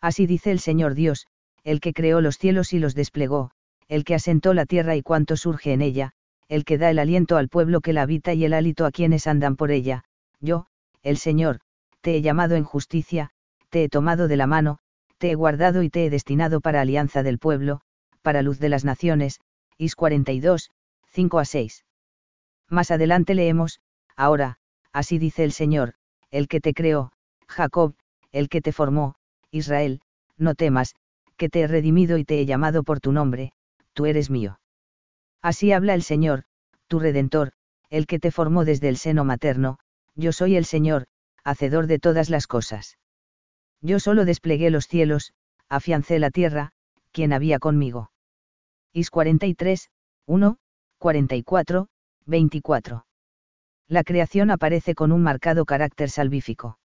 [0.00, 1.26] Así dice el Señor Dios,
[1.64, 3.50] el que creó los cielos y los desplegó,
[3.88, 6.12] el que asentó la tierra y cuanto surge en ella,
[6.48, 9.26] el que da el aliento al pueblo que la habita y el hálito a quienes
[9.26, 10.04] andan por ella,
[10.40, 10.66] yo,
[11.02, 11.60] el Señor,
[12.00, 13.30] te he llamado en justicia,
[13.70, 14.78] te he tomado de la mano,
[15.18, 17.80] te he guardado y te he destinado para alianza del pueblo,
[18.22, 19.40] para luz de las naciones,
[19.76, 20.70] Is 42,
[21.12, 21.84] 5 a 6.
[22.68, 23.80] Más adelante leemos,
[24.16, 24.58] ahora,
[24.92, 25.94] así dice el Señor,
[26.30, 27.12] el que te creó,
[27.46, 27.94] Jacob,
[28.32, 29.14] el que te formó,
[29.50, 30.00] Israel,
[30.36, 30.94] no temas,
[31.36, 33.52] que te he redimido y te he llamado por tu nombre,
[33.94, 34.60] tú eres mío.
[35.40, 36.44] Así habla el Señor,
[36.88, 37.52] tu Redentor,
[37.90, 39.78] el que te formó desde el seno materno,
[40.14, 41.06] yo soy el Señor,
[41.44, 42.98] hacedor de todas las cosas.
[43.80, 45.32] Yo solo desplegué los cielos,
[45.68, 46.72] afiancé la tierra,
[47.18, 48.12] quien había conmigo.
[48.92, 49.90] Is 43,
[50.28, 50.56] 1,
[51.00, 51.88] 44,
[52.26, 53.06] 24.
[53.88, 56.78] La creación aparece con un marcado carácter salvífico.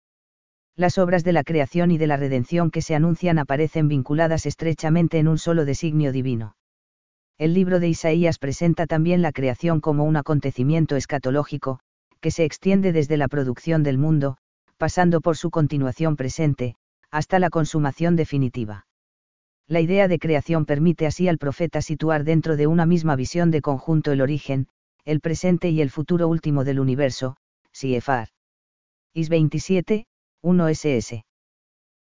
[0.76, 5.20] Las obras de la creación y de la redención que se anuncian aparecen vinculadas estrechamente
[5.20, 6.56] en un solo designio divino.
[7.38, 11.80] El libro de Isaías presenta también la creación como un acontecimiento escatológico,
[12.22, 14.38] que se extiende desde la producción del mundo,
[14.78, 16.74] pasando por su continuación presente,
[17.12, 18.88] hasta la consumación definitiva.
[19.68, 23.62] La idea de creación permite así al profeta situar dentro de una misma visión de
[23.62, 24.68] conjunto el origen,
[25.06, 27.38] el presente y el futuro último del universo,
[27.72, 28.30] Siefar.
[29.14, 30.06] Is 27,
[30.42, 31.26] 1 SS.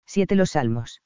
[0.07, 0.35] 7.
[0.35, 1.03] Los Salmos.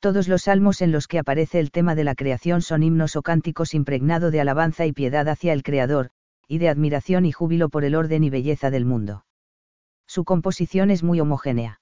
[0.00, 3.22] Todos los salmos en los que aparece el tema de la creación son himnos o
[3.22, 6.10] cánticos impregnado de alabanza y piedad hacia el Creador,
[6.46, 9.24] y de admiración y júbilo por el orden y belleza del mundo.
[10.06, 11.80] Su composición es muy homogénea.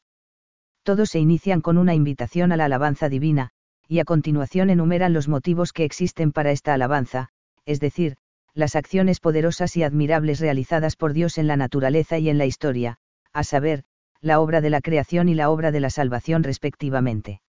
[0.83, 3.51] Todos se inician con una invitación a la alabanza divina,
[3.88, 7.29] y a continuación enumeran los motivos que existen para esta alabanza,
[7.64, 8.16] es decir,
[8.55, 12.99] las acciones poderosas y admirables realizadas por Dios en la naturaleza y en la historia,
[13.33, 13.85] a saber,
[14.20, 17.42] la obra de la creación y la obra de la salvación respectivamente.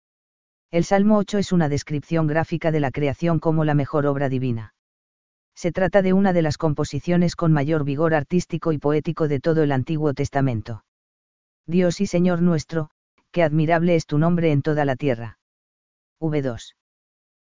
[0.71, 4.75] El Salmo 8 es una descripción gráfica de la creación como la mejor obra divina.
[5.55, 9.63] Se trata de una de las composiciones con mayor vigor artístico y poético de todo
[9.63, 10.85] el Antiguo Testamento.
[11.67, 12.91] Dios y Señor nuestro,
[13.31, 15.39] qué admirable es tu nombre en toda la tierra.
[16.31, 16.75] V2.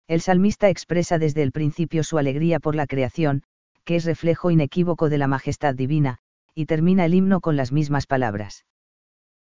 [0.07, 3.43] El salmista expresa desde el principio su alegría por la creación,
[3.83, 6.19] que es reflejo inequívoco de la majestad divina,
[6.55, 8.65] y termina el himno con las mismas palabras.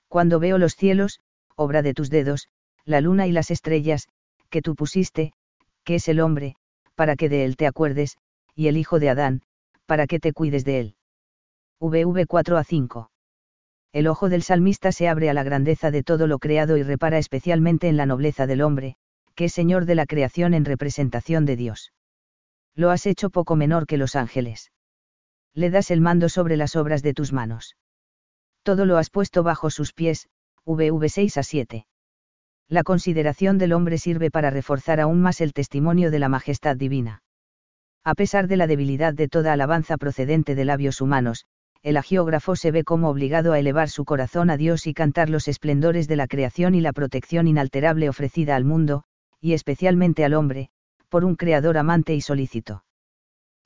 [0.08, 1.20] Cuando veo los cielos,
[1.56, 2.48] obra de tus dedos,
[2.84, 4.08] la luna y las estrellas,
[4.48, 5.32] que tú pusiste,
[5.84, 6.56] que es el hombre,
[6.94, 8.18] para que de él te acuerdes,
[8.54, 9.42] y el hijo de Adán,
[9.86, 10.94] para que te cuides de él.
[11.80, 13.10] VV 4 a 5.
[13.92, 17.18] El ojo del salmista se abre a la grandeza de todo lo creado y repara
[17.18, 18.96] especialmente en la nobleza del hombre,
[19.44, 21.92] es Señor de la creación en representación de Dios.
[22.74, 24.72] Lo has hecho poco menor que los ángeles.
[25.54, 27.76] Le das el mando sobre las obras de tus manos
[28.62, 30.28] todo lo has puesto bajo sus pies,
[30.64, 31.86] VV 6 a 7.
[32.68, 37.22] La consideración del hombre sirve para reforzar aún más el testimonio de la majestad divina.
[38.04, 41.46] A pesar de la debilidad de toda alabanza procedente de labios humanos,
[41.82, 45.48] el agiógrafo se ve como obligado a elevar su corazón a Dios y cantar los
[45.48, 49.04] esplendores de la creación y la protección inalterable ofrecida al mundo,
[49.40, 50.70] y especialmente al hombre,
[51.08, 52.84] por un creador amante y solícito.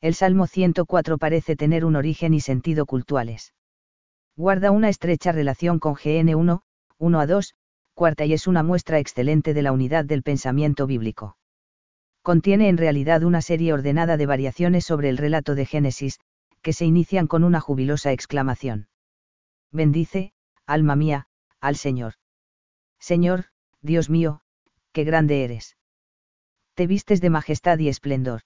[0.00, 3.54] El Salmo 104 parece tener un origen y sentido cultuales
[4.36, 6.62] guarda una estrecha relación con GN1,
[6.98, 7.54] 1 a 2,
[7.94, 11.36] cuarta y es una muestra excelente de la unidad del pensamiento bíblico.
[12.22, 16.18] Contiene en realidad una serie ordenada de variaciones sobre el relato de Génesis,
[16.62, 18.88] que se inician con una jubilosa exclamación.
[19.70, 20.32] Bendice,
[20.66, 21.26] alma mía,
[21.60, 22.14] al Señor.
[22.98, 23.46] Señor,
[23.82, 24.40] Dios mío,
[24.94, 25.76] qué grande eres.
[26.74, 28.42] Te vistes de majestad y esplendor.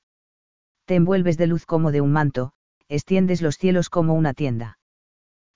[0.86, 2.52] Te envuelves de luz como de un manto,
[2.88, 4.78] extiendes los cielos como una tienda.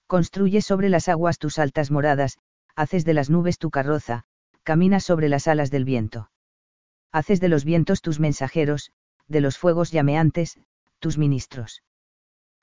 [0.07, 2.39] Construyes sobre las aguas tus altas moradas,
[2.77, 4.25] haces de las nubes tu carroza,
[4.63, 6.31] caminas sobre las alas del viento.
[7.11, 8.93] Haces de los vientos tus mensajeros,
[9.29, 10.61] de los fuegos llameantes,
[10.99, 11.83] tus ministros.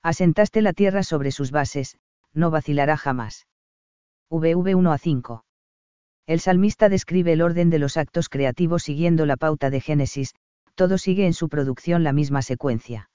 [0.02, 1.98] Asentaste la tierra sobre sus bases,
[2.32, 3.48] no vacilará jamás.
[4.30, 5.44] VV 1 a 5.
[6.30, 10.36] El salmista describe el orden de los actos creativos siguiendo la pauta de Génesis,
[10.76, 13.10] todo sigue en su producción la misma secuencia.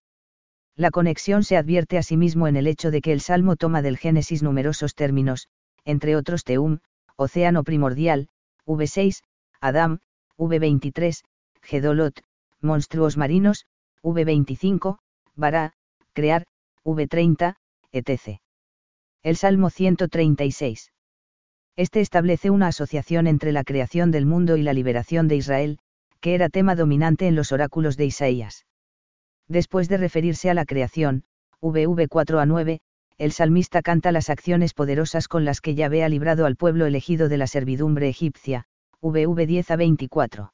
[0.76, 4.44] La conexión se advierte asimismo en el hecho de que el Salmo toma del Génesis
[4.44, 5.48] numerosos términos,
[5.86, 6.80] entre otros Teum,
[7.16, 8.28] océano primordial,
[8.66, 9.24] V6,
[9.62, 10.00] Adam,
[10.38, 11.24] V23,
[11.62, 12.22] Gedolot,
[12.60, 13.66] monstruos marinos,
[14.04, 14.98] V25,
[15.36, 15.72] Bará,
[16.12, 16.44] crear,
[16.84, 17.56] V30,
[17.94, 18.42] etc.
[19.24, 20.92] El Salmo 136.
[21.78, 25.80] Este establece una asociación entre la creación del mundo y la liberación de Israel,
[26.22, 28.66] que era tema dominante en los oráculos de Isaías.
[29.48, 31.24] Después de referirse a la creación,
[31.62, 32.80] VV 4 a 9,
[33.18, 37.30] el salmista canta las acciones poderosas con las que Yahvé ha librado al pueblo elegido
[37.30, 38.66] de la servidumbre egipcia,
[39.02, 40.54] VV 10 a 24.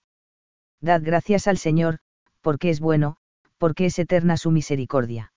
[0.81, 1.99] Dad gracias al Señor,
[2.41, 3.17] porque es bueno,
[3.60, 5.34] porque es eterna su misericordia.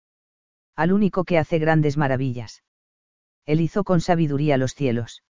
[0.76, 2.62] Al único que hace grandes maravillas.
[3.44, 5.22] Él hizo con sabiduría los cielos.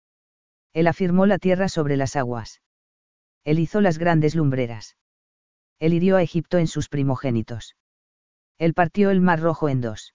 [0.73, 2.61] Él afirmó la tierra sobre las aguas.
[3.45, 4.97] Él hizo las grandes lumbreras.
[5.79, 7.77] Él hirió a Egipto en sus primogénitos.
[8.59, 10.15] Él partió el mar rojo en dos.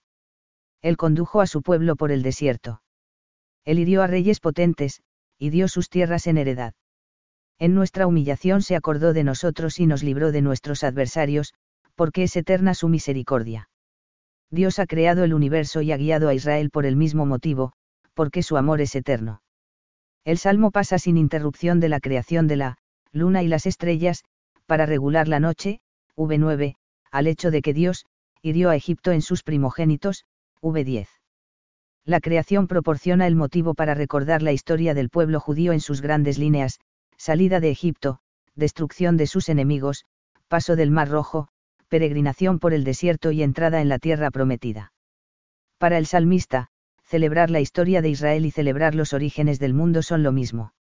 [0.82, 2.82] Él condujo a su pueblo por el desierto.
[3.66, 5.02] Él hirió a reyes potentes,
[5.38, 6.74] y dio sus tierras en heredad.
[7.60, 11.54] En nuestra humillación se acordó de nosotros y nos libró de nuestros adversarios,
[11.96, 13.70] porque es eterna su misericordia.
[14.50, 17.74] Dios ha creado el universo y ha guiado a Israel por el mismo motivo,
[18.14, 19.42] porque su amor es eterno.
[20.28, 22.78] El Salmo pasa sin interrupción de la creación de la
[23.14, 24.26] luna y las estrellas,
[24.66, 25.80] para regular la noche,
[26.18, 26.76] V9,
[27.12, 28.06] al hecho de que Dios,
[28.42, 30.26] hirió a Egipto en sus primogénitos,
[30.62, 31.08] V10.
[32.04, 36.38] La creación proporciona el motivo para recordar la historia del pueblo judío en sus grandes
[36.38, 36.82] líneas,
[37.16, 38.20] salida de Egipto,
[38.54, 40.04] destrucción de sus enemigos,
[40.50, 41.48] paso del Mar Rojo,
[41.88, 44.92] peregrinación por el desierto y entrada en la tierra prometida.
[45.78, 46.68] Para el salmista,
[47.08, 50.74] celebrar la historia de Israel y celebrar los orígenes del mundo son lo mismo.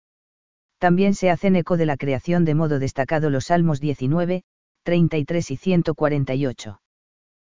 [0.79, 4.43] También se hacen eco de la creación de modo destacado los Salmos 19,
[4.83, 6.81] 33 y 148.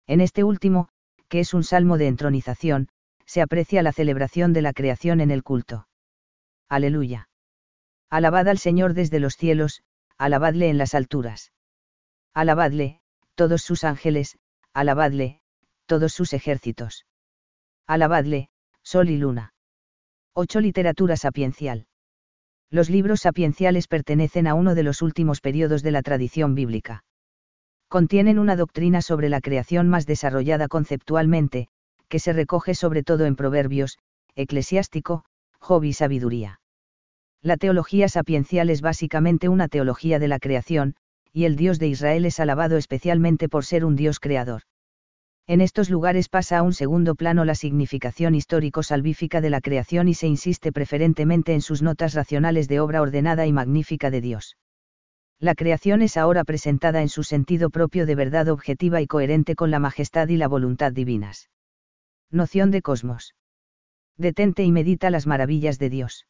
[0.06, 0.88] En este último,
[1.28, 2.88] que es un salmo de entronización,
[3.26, 5.86] se aprecia la celebración de la creación en el culto.
[6.68, 7.28] Aleluya.
[8.08, 9.82] Alabad al Señor desde los cielos,
[10.16, 11.52] alabadle en las alturas.
[12.34, 13.00] Alabadle,
[13.34, 14.38] todos sus ángeles,
[14.72, 15.40] alabadle,
[15.86, 17.06] todos sus ejércitos.
[17.86, 18.49] Alabadle,
[18.82, 19.52] sol y luna.
[20.34, 20.60] 8.
[20.60, 21.86] Literatura sapiencial.
[22.70, 27.04] Los libros sapienciales pertenecen a uno de los últimos periodos de la tradición bíblica.
[27.88, 31.68] Contienen una doctrina sobre la creación más desarrollada conceptualmente,
[32.08, 33.98] que se recoge sobre todo en Proverbios,
[34.36, 35.24] Eclesiástico,
[35.58, 36.60] Job y Sabiduría.
[37.42, 40.94] La teología sapiencial es básicamente una teología de la creación,
[41.32, 44.62] y el Dios de Israel es alabado especialmente por ser un Dios creador.
[45.50, 50.14] En estos lugares pasa a un segundo plano la significación histórico-salvífica de la creación y
[50.14, 54.56] se insiste preferentemente en sus notas racionales de obra ordenada y magnífica de Dios.
[55.40, 59.72] La creación es ahora presentada en su sentido propio de verdad objetiva y coherente con
[59.72, 61.50] la majestad y la voluntad divinas.
[62.30, 63.34] Noción de cosmos.
[64.16, 66.28] Detente y medita las maravillas de Dios.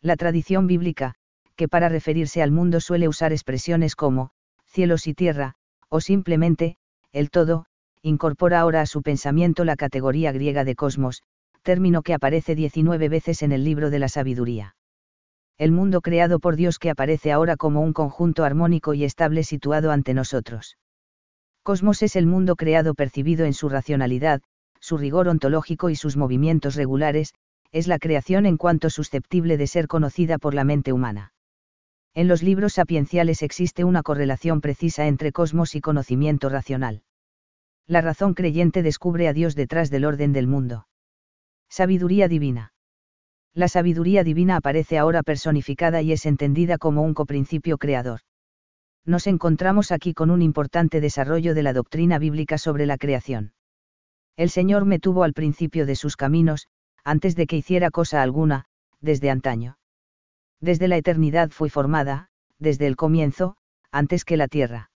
[0.00, 1.14] La tradición bíblica,
[1.54, 4.32] que para referirse al mundo suele usar expresiones como,
[4.66, 5.54] cielos y tierra,
[5.88, 6.76] o simplemente,
[7.12, 7.66] el todo,
[8.02, 11.22] incorpora ahora a su pensamiento la categoría griega de cosmos,
[11.62, 14.74] término que aparece 19 veces en el libro de la sabiduría.
[15.56, 19.92] El mundo creado por Dios que aparece ahora como un conjunto armónico y estable situado
[19.92, 20.76] ante nosotros.
[21.62, 24.42] Cosmos es el mundo creado percibido en su racionalidad,
[24.80, 27.34] su rigor ontológico y sus movimientos regulares,
[27.70, 31.32] es la creación en cuanto susceptible de ser conocida por la mente humana.
[32.14, 37.02] En los libros sapienciales existe una correlación precisa entre cosmos y conocimiento racional.
[37.92, 40.86] La razón creyente descubre a Dios detrás del orden del mundo.
[41.68, 42.72] Sabiduría divina.
[43.52, 48.20] La sabiduría divina aparece ahora personificada y es entendida como un coprincipio creador.
[49.04, 53.52] Nos encontramos aquí con un importante desarrollo de la doctrina bíblica sobre la creación.
[54.38, 56.68] El Señor me tuvo al principio de sus caminos,
[57.04, 58.64] antes de que hiciera cosa alguna,
[59.02, 59.76] desde antaño.
[60.62, 63.58] Desde la eternidad fui formada, desde el comienzo,
[63.90, 64.91] antes que la tierra.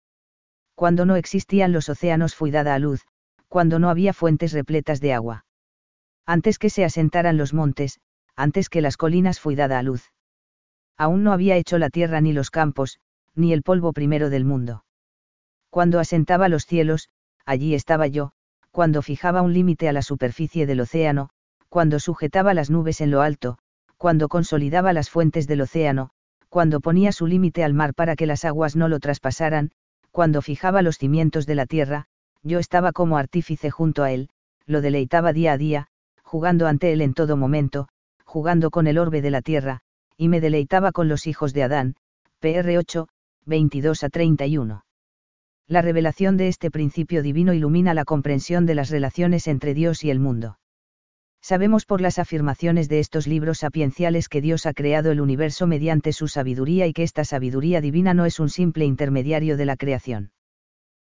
[0.83, 3.07] Cuando no existían los océanos fui dada a luz,
[3.47, 5.45] cuando no había fuentes repletas de agua.
[6.27, 8.01] Antes que se asentaran los montes,
[8.35, 10.11] antes que las colinas fui dada a luz.
[10.99, 12.99] Aún no había hecho la tierra ni los campos,
[13.37, 14.85] ni el polvo primero del mundo.
[15.71, 17.11] Cuando asentaba los cielos,
[17.47, 18.33] allí estaba yo,
[18.73, 21.29] cuando fijaba un límite a la superficie del océano,
[21.69, 23.57] cuando sujetaba las nubes en lo alto,
[23.99, 26.11] cuando consolidaba las fuentes del océano,
[26.49, 29.71] cuando ponía su límite al mar para que las aguas no lo traspasaran,
[30.13, 32.07] cuando fijaba los cimientos de la tierra,
[32.43, 34.29] yo estaba como artífice junto a él,
[34.67, 35.89] lo deleitaba día a día,
[36.23, 37.89] jugando ante él en todo momento,
[38.25, 39.81] jugando con el orbe de la tierra,
[40.17, 41.97] y me deleitaba con los hijos de Adán,
[42.41, 43.09] PR 8,
[43.47, 44.85] 22 a 31.
[45.67, 50.11] La revelación de este principio divino ilumina la comprensión de las relaciones entre Dios y
[50.11, 50.59] el mundo.
[51.43, 56.13] Sabemos por las afirmaciones de estos libros sapienciales que Dios ha creado el universo mediante
[56.13, 60.31] su sabiduría y que esta sabiduría divina no es un simple intermediario de la creación.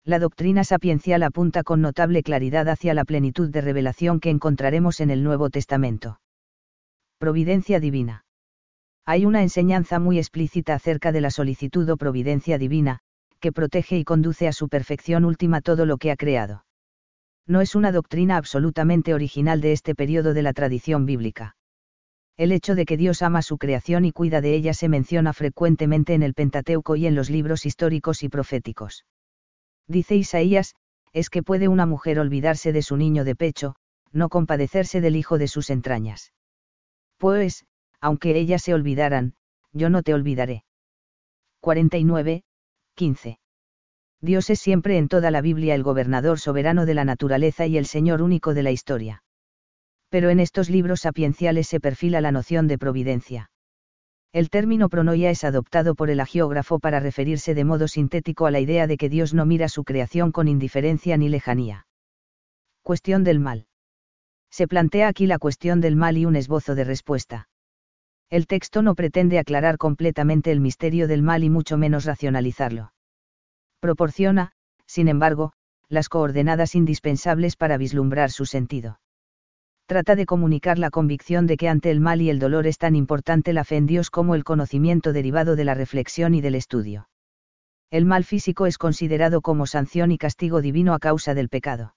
[0.06, 5.12] La doctrina sapiencial apunta con notable claridad hacia la plenitud de revelación que encontraremos en
[5.12, 6.22] el Nuevo Testamento.
[7.20, 8.24] Providencia divina.
[9.06, 13.00] Hay una enseñanza muy explícita acerca de la solicitud o providencia divina,
[13.42, 16.64] que protege y conduce a su perfección última todo lo que ha creado.
[17.48, 21.56] No es una doctrina absolutamente original de este periodo de la tradición bíblica.
[22.38, 26.14] El hecho de que Dios ama su creación y cuida de ella se menciona frecuentemente
[26.14, 29.06] en el Pentateuco y en los libros históricos y proféticos.
[29.88, 30.76] Dice Isaías,
[31.14, 33.76] es que puede una mujer olvidarse de su niño de pecho,
[34.12, 36.34] no compadecerse del hijo de sus entrañas.
[37.18, 37.66] Pues,
[38.00, 39.36] aunque ellas se olvidaran,
[39.74, 40.64] yo no te olvidaré.
[41.60, 42.44] 49,
[42.96, 43.41] 15.
[44.22, 47.88] Dios es siempre en toda la Biblia el gobernador soberano de la naturaleza y el
[47.88, 49.24] Señor único de la historia.
[50.10, 53.50] Pero en estos libros sapienciales se perfila la noción de providencia.
[54.32, 58.60] El término pronoia es adoptado por el agiógrafo para referirse de modo sintético a la
[58.60, 61.88] idea de que Dios no mira su creación con indiferencia ni lejanía.
[62.84, 63.66] Cuestión del mal.
[64.52, 67.50] Se plantea aquí la cuestión del mal y un esbozo de respuesta.
[68.30, 72.92] El texto no pretende aclarar completamente el misterio del mal y mucho menos racionalizarlo.
[73.82, 74.54] Proporciona,
[74.86, 75.52] sin embargo,
[75.90, 79.02] las coordenadas indispensables para vislumbrar su sentido.
[79.88, 82.96] Trata de comunicar la convicción de que ante el mal y el dolor es tan
[82.96, 87.10] importante la fe en Dios como el conocimiento derivado de la reflexión y del estudio.
[87.90, 91.96] El mal físico es considerado como sanción y castigo divino a causa del pecado.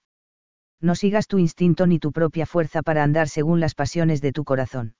[0.81, 4.43] No sigas tu instinto ni tu propia fuerza para andar según las pasiones de tu
[4.43, 4.95] corazón.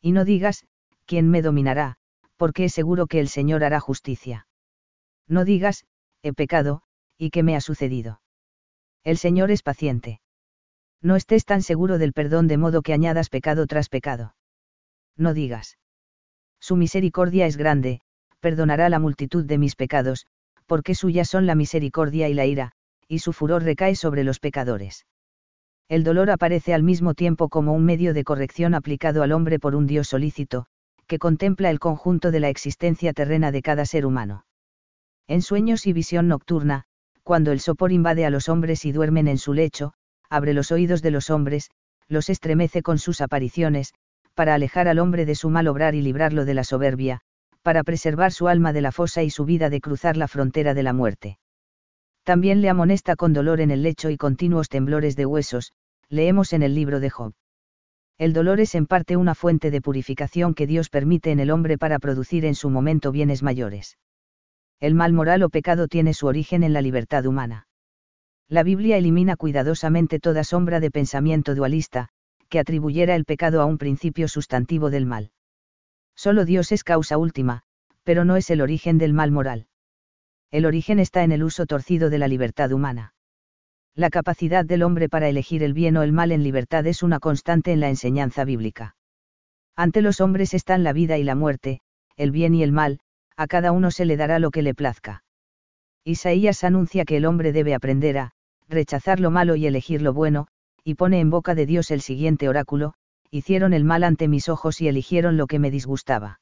[0.00, 0.66] Y no digas,
[1.06, 1.98] ¿quién me dominará?
[2.38, 4.46] porque es seguro que el Señor hará justicia.
[5.26, 5.84] No digas,
[6.22, 6.82] he pecado,
[7.16, 8.20] ¿y qué me ha sucedido?
[9.04, 10.20] El Señor es paciente.
[11.00, 14.34] No estés tan seguro del perdón de modo que añadas pecado tras pecado.
[15.16, 15.78] No digas.
[16.60, 18.00] Su misericordia es grande,
[18.40, 20.26] perdonará la multitud de mis pecados,
[20.66, 22.72] porque suyas son la misericordia y la ira,
[23.06, 25.06] y su furor recae sobre los pecadores
[25.88, 29.74] el dolor aparece al mismo tiempo como un medio de corrección aplicado al hombre por
[29.74, 30.66] un Dios solícito,
[31.06, 34.44] que contempla el conjunto de la existencia terrena de cada ser humano.
[35.28, 36.84] En sueños y visión nocturna,
[37.22, 39.92] cuando el sopor invade a los hombres y duermen en su lecho,
[40.30, 41.70] abre los oídos de los hombres,
[42.08, 43.92] los estremece con sus apariciones,
[44.32, 47.20] para alejar al hombre de su mal obrar y librarlo de la soberbia,
[47.62, 50.82] para preservar su alma de la fosa y su vida de cruzar la frontera de
[50.82, 51.38] la muerte.
[52.22, 55.72] También le amonesta con dolor en el lecho y continuos temblores de huesos,
[56.08, 57.34] leemos en el libro de Job.
[58.16, 61.76] El dolor es en parte una fuente de purificación que Dios permite en el hombre
[61.76, 63.98] para producir en su momento bienes mayores.
[64.80, 67.66] El mal moral o pecado tiene su origen en la libertad humana.
[68.48, 72.08] La Biblia elimina cuidadosamente toda sombra de pensamiento dualista,
[72.48, 75.32] que atribuyera el pecado a un principio sustantivo del mal.
[76.14, 77.62] Solo Dios es causa última,
[78.04, 79.68] pero no es el origen del mal moral
[80.50, 83.12] el origen está en el uso torcido de la libertad humana.
[83.94, 87.18] La capacidad del hombre para elegir el bien o el mal en libertad es una
[87.18, 88.96] constante en la enseñanza bíblica.
[89.76, 91.80] Ante los hombres están la vida y la muerte,
[92.16, 93.00] el bien y el mal,
[93.38, 95.24] a cada uno se le dará lo que le plazca.
[96.04, 98.32] Isaías anuncia que el hombre debe aprender a
[98.68, 100.48] rechazar lo malo y elegir lo bueno,
[100.84, 102.92] y pone en boca de Dios el siguiente oráculo,
[103.30, 106.40] hicieron el mal ante mis ojos y eligieron lo que me disgustaba.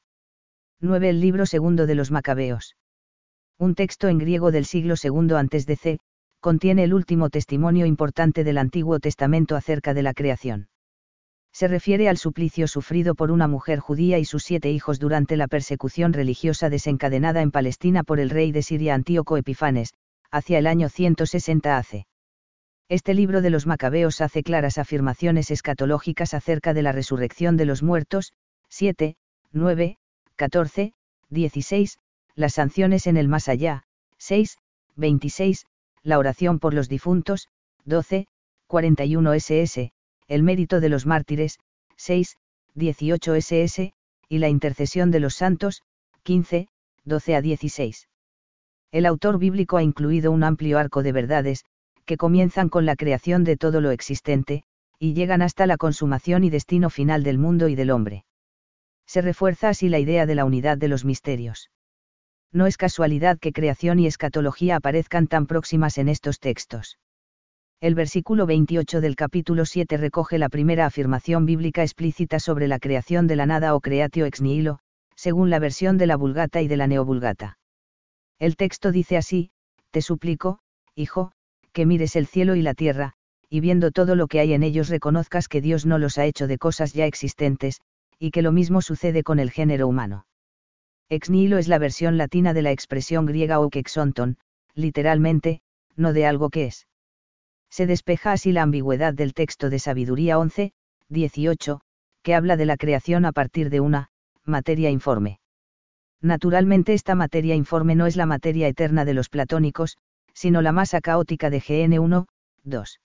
[0.81, 1.09] 9.
[1.09, 2.75] El libro segundo de los Macabeos
[3.59, 5.97] un texto en griego del siglo II a.C.,
[6.39, 10.67] contiene el último testimonio importante del Antiguo Testamento acerca de la creación.
[11.57, 15.47] Se refiere al suplicio sufrido por una mujer judía y sus siete hijos durante la
[15.47, 19.95] persecución religiosa desencadenada en Palestina por el rey de Siria Antíoco Epifanes,
[20.29, 22.05] hacia el año 160 AC.
[22.89, 27.81] Este libro de los Macabeos hace claras afirmaciones escatológicas acerca de la resurrección de los
[27.81, 28.33] muertos,
[28.69, 29.15] 7,
[29.51, 29.97] 9,
[30.35, 30.93] 14,
[31.31, 31.97] 16,
[32.35, 33.81] las sanciones en el más allá,
[34.19, 34.59] 6,
[34.95, 35.65] 26,
[36.03, 37.47] la oración por los difuntos,
[37.85, 38.27] 12,
[38.67, 39.91] 41 ss,
[40.27, 41.59] el mérito de los mártires,
[41.95, 42.37] 6,
[42.75, 43.93] 18 ss,
[44.29, 45.83] y la intercesión de los santos,
[46.23, 46.67] 15,
[47.05, 48.07] 12 a 16.
[48.91, 51.65] El autor bíblico ha incluido un amplio arco de verdades,
[52.05, 54.63] que comienzan con la creación de todo lo existente,
[54.99, 58.25] y llegan hasta la consumación y destino final del mundo y del hombre.
[59.05, 61.69] Se refuerza así la idea de la unidad de los misterios
[62.51, 66.97] no es casualidad que creación y escatología aparezcan tan próximas en estos textos.
[67.79, 73.27] El versículo 28 del capítulo 7 recoge la primera afirmación bíblica explícita sobre la creación
[73.27, 74.79] de la nada o creatio ex nihilo,
[75.15, 77.59] según la versión de la Vulgata y de la Neovulgata.
[78.39, 79.51] El texto dice así,
[79.91, 80.57] Te suplico,
[80.95, 81.33] hijo,
[81.71, 83.13] que mires el cielo y la tierra,
[83.47, 86.47] y viendo todo lo que hay en ellos reconozcas que Dios no los ha hecho
[86.47, 87.81] de cosas ya existentes,
[88.17, 90.25] y que lo mismo sucede con el género humano.
[91.09, 94.37] Ex nihilo es la versión latina de la expresión griega o exonton,
[94.73, 95.61] literalmente,
[95.95, 96.87] no de algo que es.
[97.69, 100.71] Se despeja así la ambigüedad del texto de Sabiduría 11,
[101.09, 101.81] 18,
[102.23, 104.09] que habla de la creación a partir de una,
[104.43, 105.39] materia informe.
[106.21, 109.97] Naturalmente esta materia informe no es la materia eterna de los platónicos,
[110.33, 112.25] sino la masa caótica de GN1,
[112.63, 112.99] 2.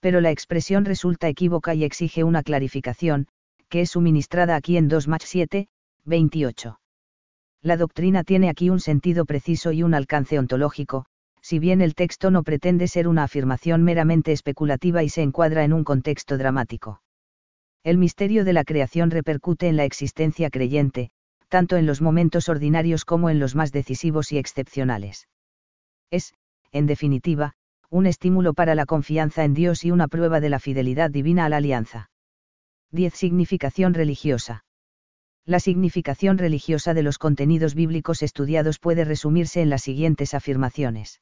[0.00, 3.26] Pero la expresión resulta equívoca y exige una clarificación,
[3.68, 5.68] que es suministrada aquí en 2 Match 7,
[6.04, 6.80] 28.
[7.62, 11.06] La doctrina tiene aquí un sentido preciso y un alcance ontológico,
[11.42, 15.72] si bien el texto no pretende ser una afirmación meramente especulativa y se encuadra en
[15.72, 17.02] un contexto dramático.
[17.82, 21.10] El misterio de la creación repercute en la existencia creyente,
[21.48, 25.28] tanto en los momentos ordinarios como en los más decisivos y excepcionales.
[26.10, 26.34] Es,
[26.72, 27.54] en definitiva,
[27.88, 31.48] un estímulo para la confianza en Dios y una prueba de la fidelidad divina a
[31.48, 32.10] la alianza.
[32.92, 33.14] 10.
[33.14, 34.64] Significación religiosa.
[35.46, 41.20] La significación religiosa de los contenidos bíblicos estudiados puede resumirse en las siguientes afirmaciones.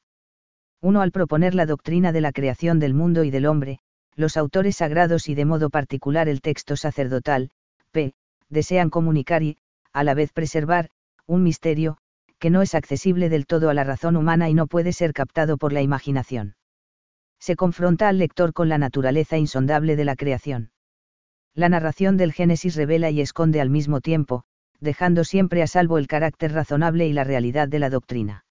[0.80, 1.00] 1.
[1.00, 3.80] Al proponer la doctrina de la creación del mundo y del hombre,
[4.14, 7.50] los autores sagrados y de modo particular el texto sacerdotal,
[7.90, 8.14] p.
[8.48, 9.58] desean comunicar y,
[9.92, 10.90] a la vez preservar,
[11.26, 11.98] un misterio,
[12.38, 15.56] que no es accesible del todo a la razón humana y no puede ser captado
[15.56, 16.54] por la imaginación.
[17.40, 20.70] Se confronta al lector con la naturaleza insondable de la creación.
[21.54, 24.44] La narración del Génesis revela y esconde al mismo tiempo,
[24.78, 28.44] dejando siempre a salvo el carácter razonable y la realidad de la doctrina.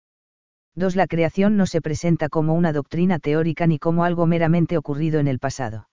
[0.78, 0.96] 2.
[0.96, 5.28] La creación no se presenta como una doctrina teórica ni como algo meramente ocurrido en
[5.28, 5.90] el pasado.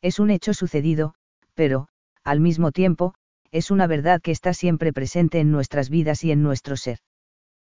[0.00, 1.14] Es un hecho sucedido,
[1.52, 1.88] pero,
[2.24, 3.14] al mismo tiempo,
[3.50, 7.00] es una verdad que está siempre presente en nuestras vidas y en nuestro ser.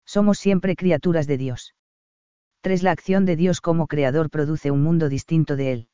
[0.06, 1.74] Somos siempre criaturas de Dios.
[2.60, 2.84] 3.
[2.84, 5.88] La acción de Dios como creador produce un mundo distinto de él.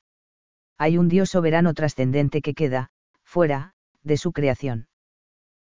[0.76, 2.91] Hay un Dios soberano trascendente que queda,
[3.24, 3.72] fuera,
[4.03, 4.89] de su creación.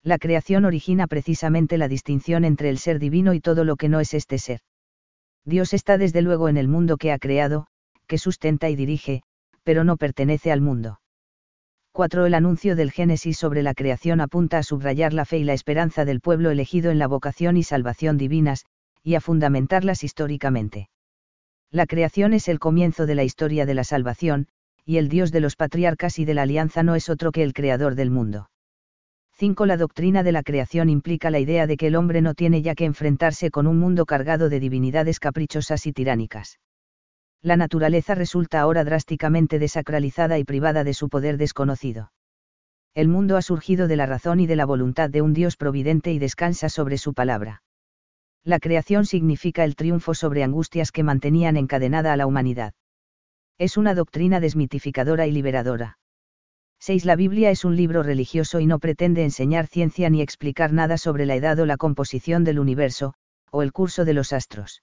[0.04, 4.00] La creación origina precisamente la distinción entre el ser divino y todo lo que no
[4.00, 4.60] es este ser.
[5.44, 7.66] Dios está desde luego en el mundo que ha creado,
[8.06, 9.22] que sustenta y dirige,
[9.64, 11.00] pero no pertenece al mundo.
[11.92, 12.26] 4.
[12.26, 16.04] El anuncio del Génesis sobre la creación apunta a subrayar la fe y la esperanza
[16.04, 18.66] del pueblo elegido en la vocación y salvación divinas,
[19.02, 20.90] y a fundamentarlas históricamente.
[21.70, 24.46] La creación es el comienzo de la historia de la salvación,
[24.84, 27.52] y el Dios de los patriarcas y de la alianza no es otro que el
[27.52, 28.48] creador del mundo.
[29.38, 29.66] 5.
[29.66, 32.74] La doctrina de la creación implica la idea de que el hombre no tiene ya
[32.74, 36.58] que enfrentarse con un mundo cargado de divinidades caprichosas y tiránicas.
[37.40, 42.10] La naturaleza resulta ahora drásticamente desacralizada y privada de su poder desconocido.
[42.94, 46.10] El mundo ha surgido de la razón y de la voluntad de un Dios providente
[46.10, 47.62] y descansa sobre su palabra.
[48.42, 52.72] La creación significa el triunfo sobre angustias que mantenían encadenada a la humanidad.
[53.56, 55.98] Es una doctrina desmitificadora y liberadora.
[56.80, 57.04] 6.
[57.04, 61.26] La Biblia es un libro religioso y no pretende enseñar ciencia ni explicar nada sobre
[61.26, 63.14] la edad o la composición del universo,
[63.50, 64.82] o el curso de los astros.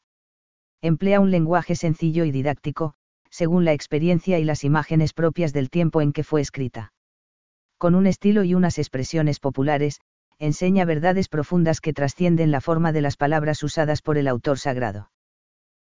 [0.81, 2.95] Emplea un lenguaje sencillo y didáctico,
[3.29, 6.93] según la experiencia y las imágenes propias del tiempo en que fue escrita.
[7.77, 9.99] Con un estilo y unas expresiones populares,
[10.37, 15.09] enseña verdades profundas que trascienden la forma de las palabras usadas por el autor sagrado.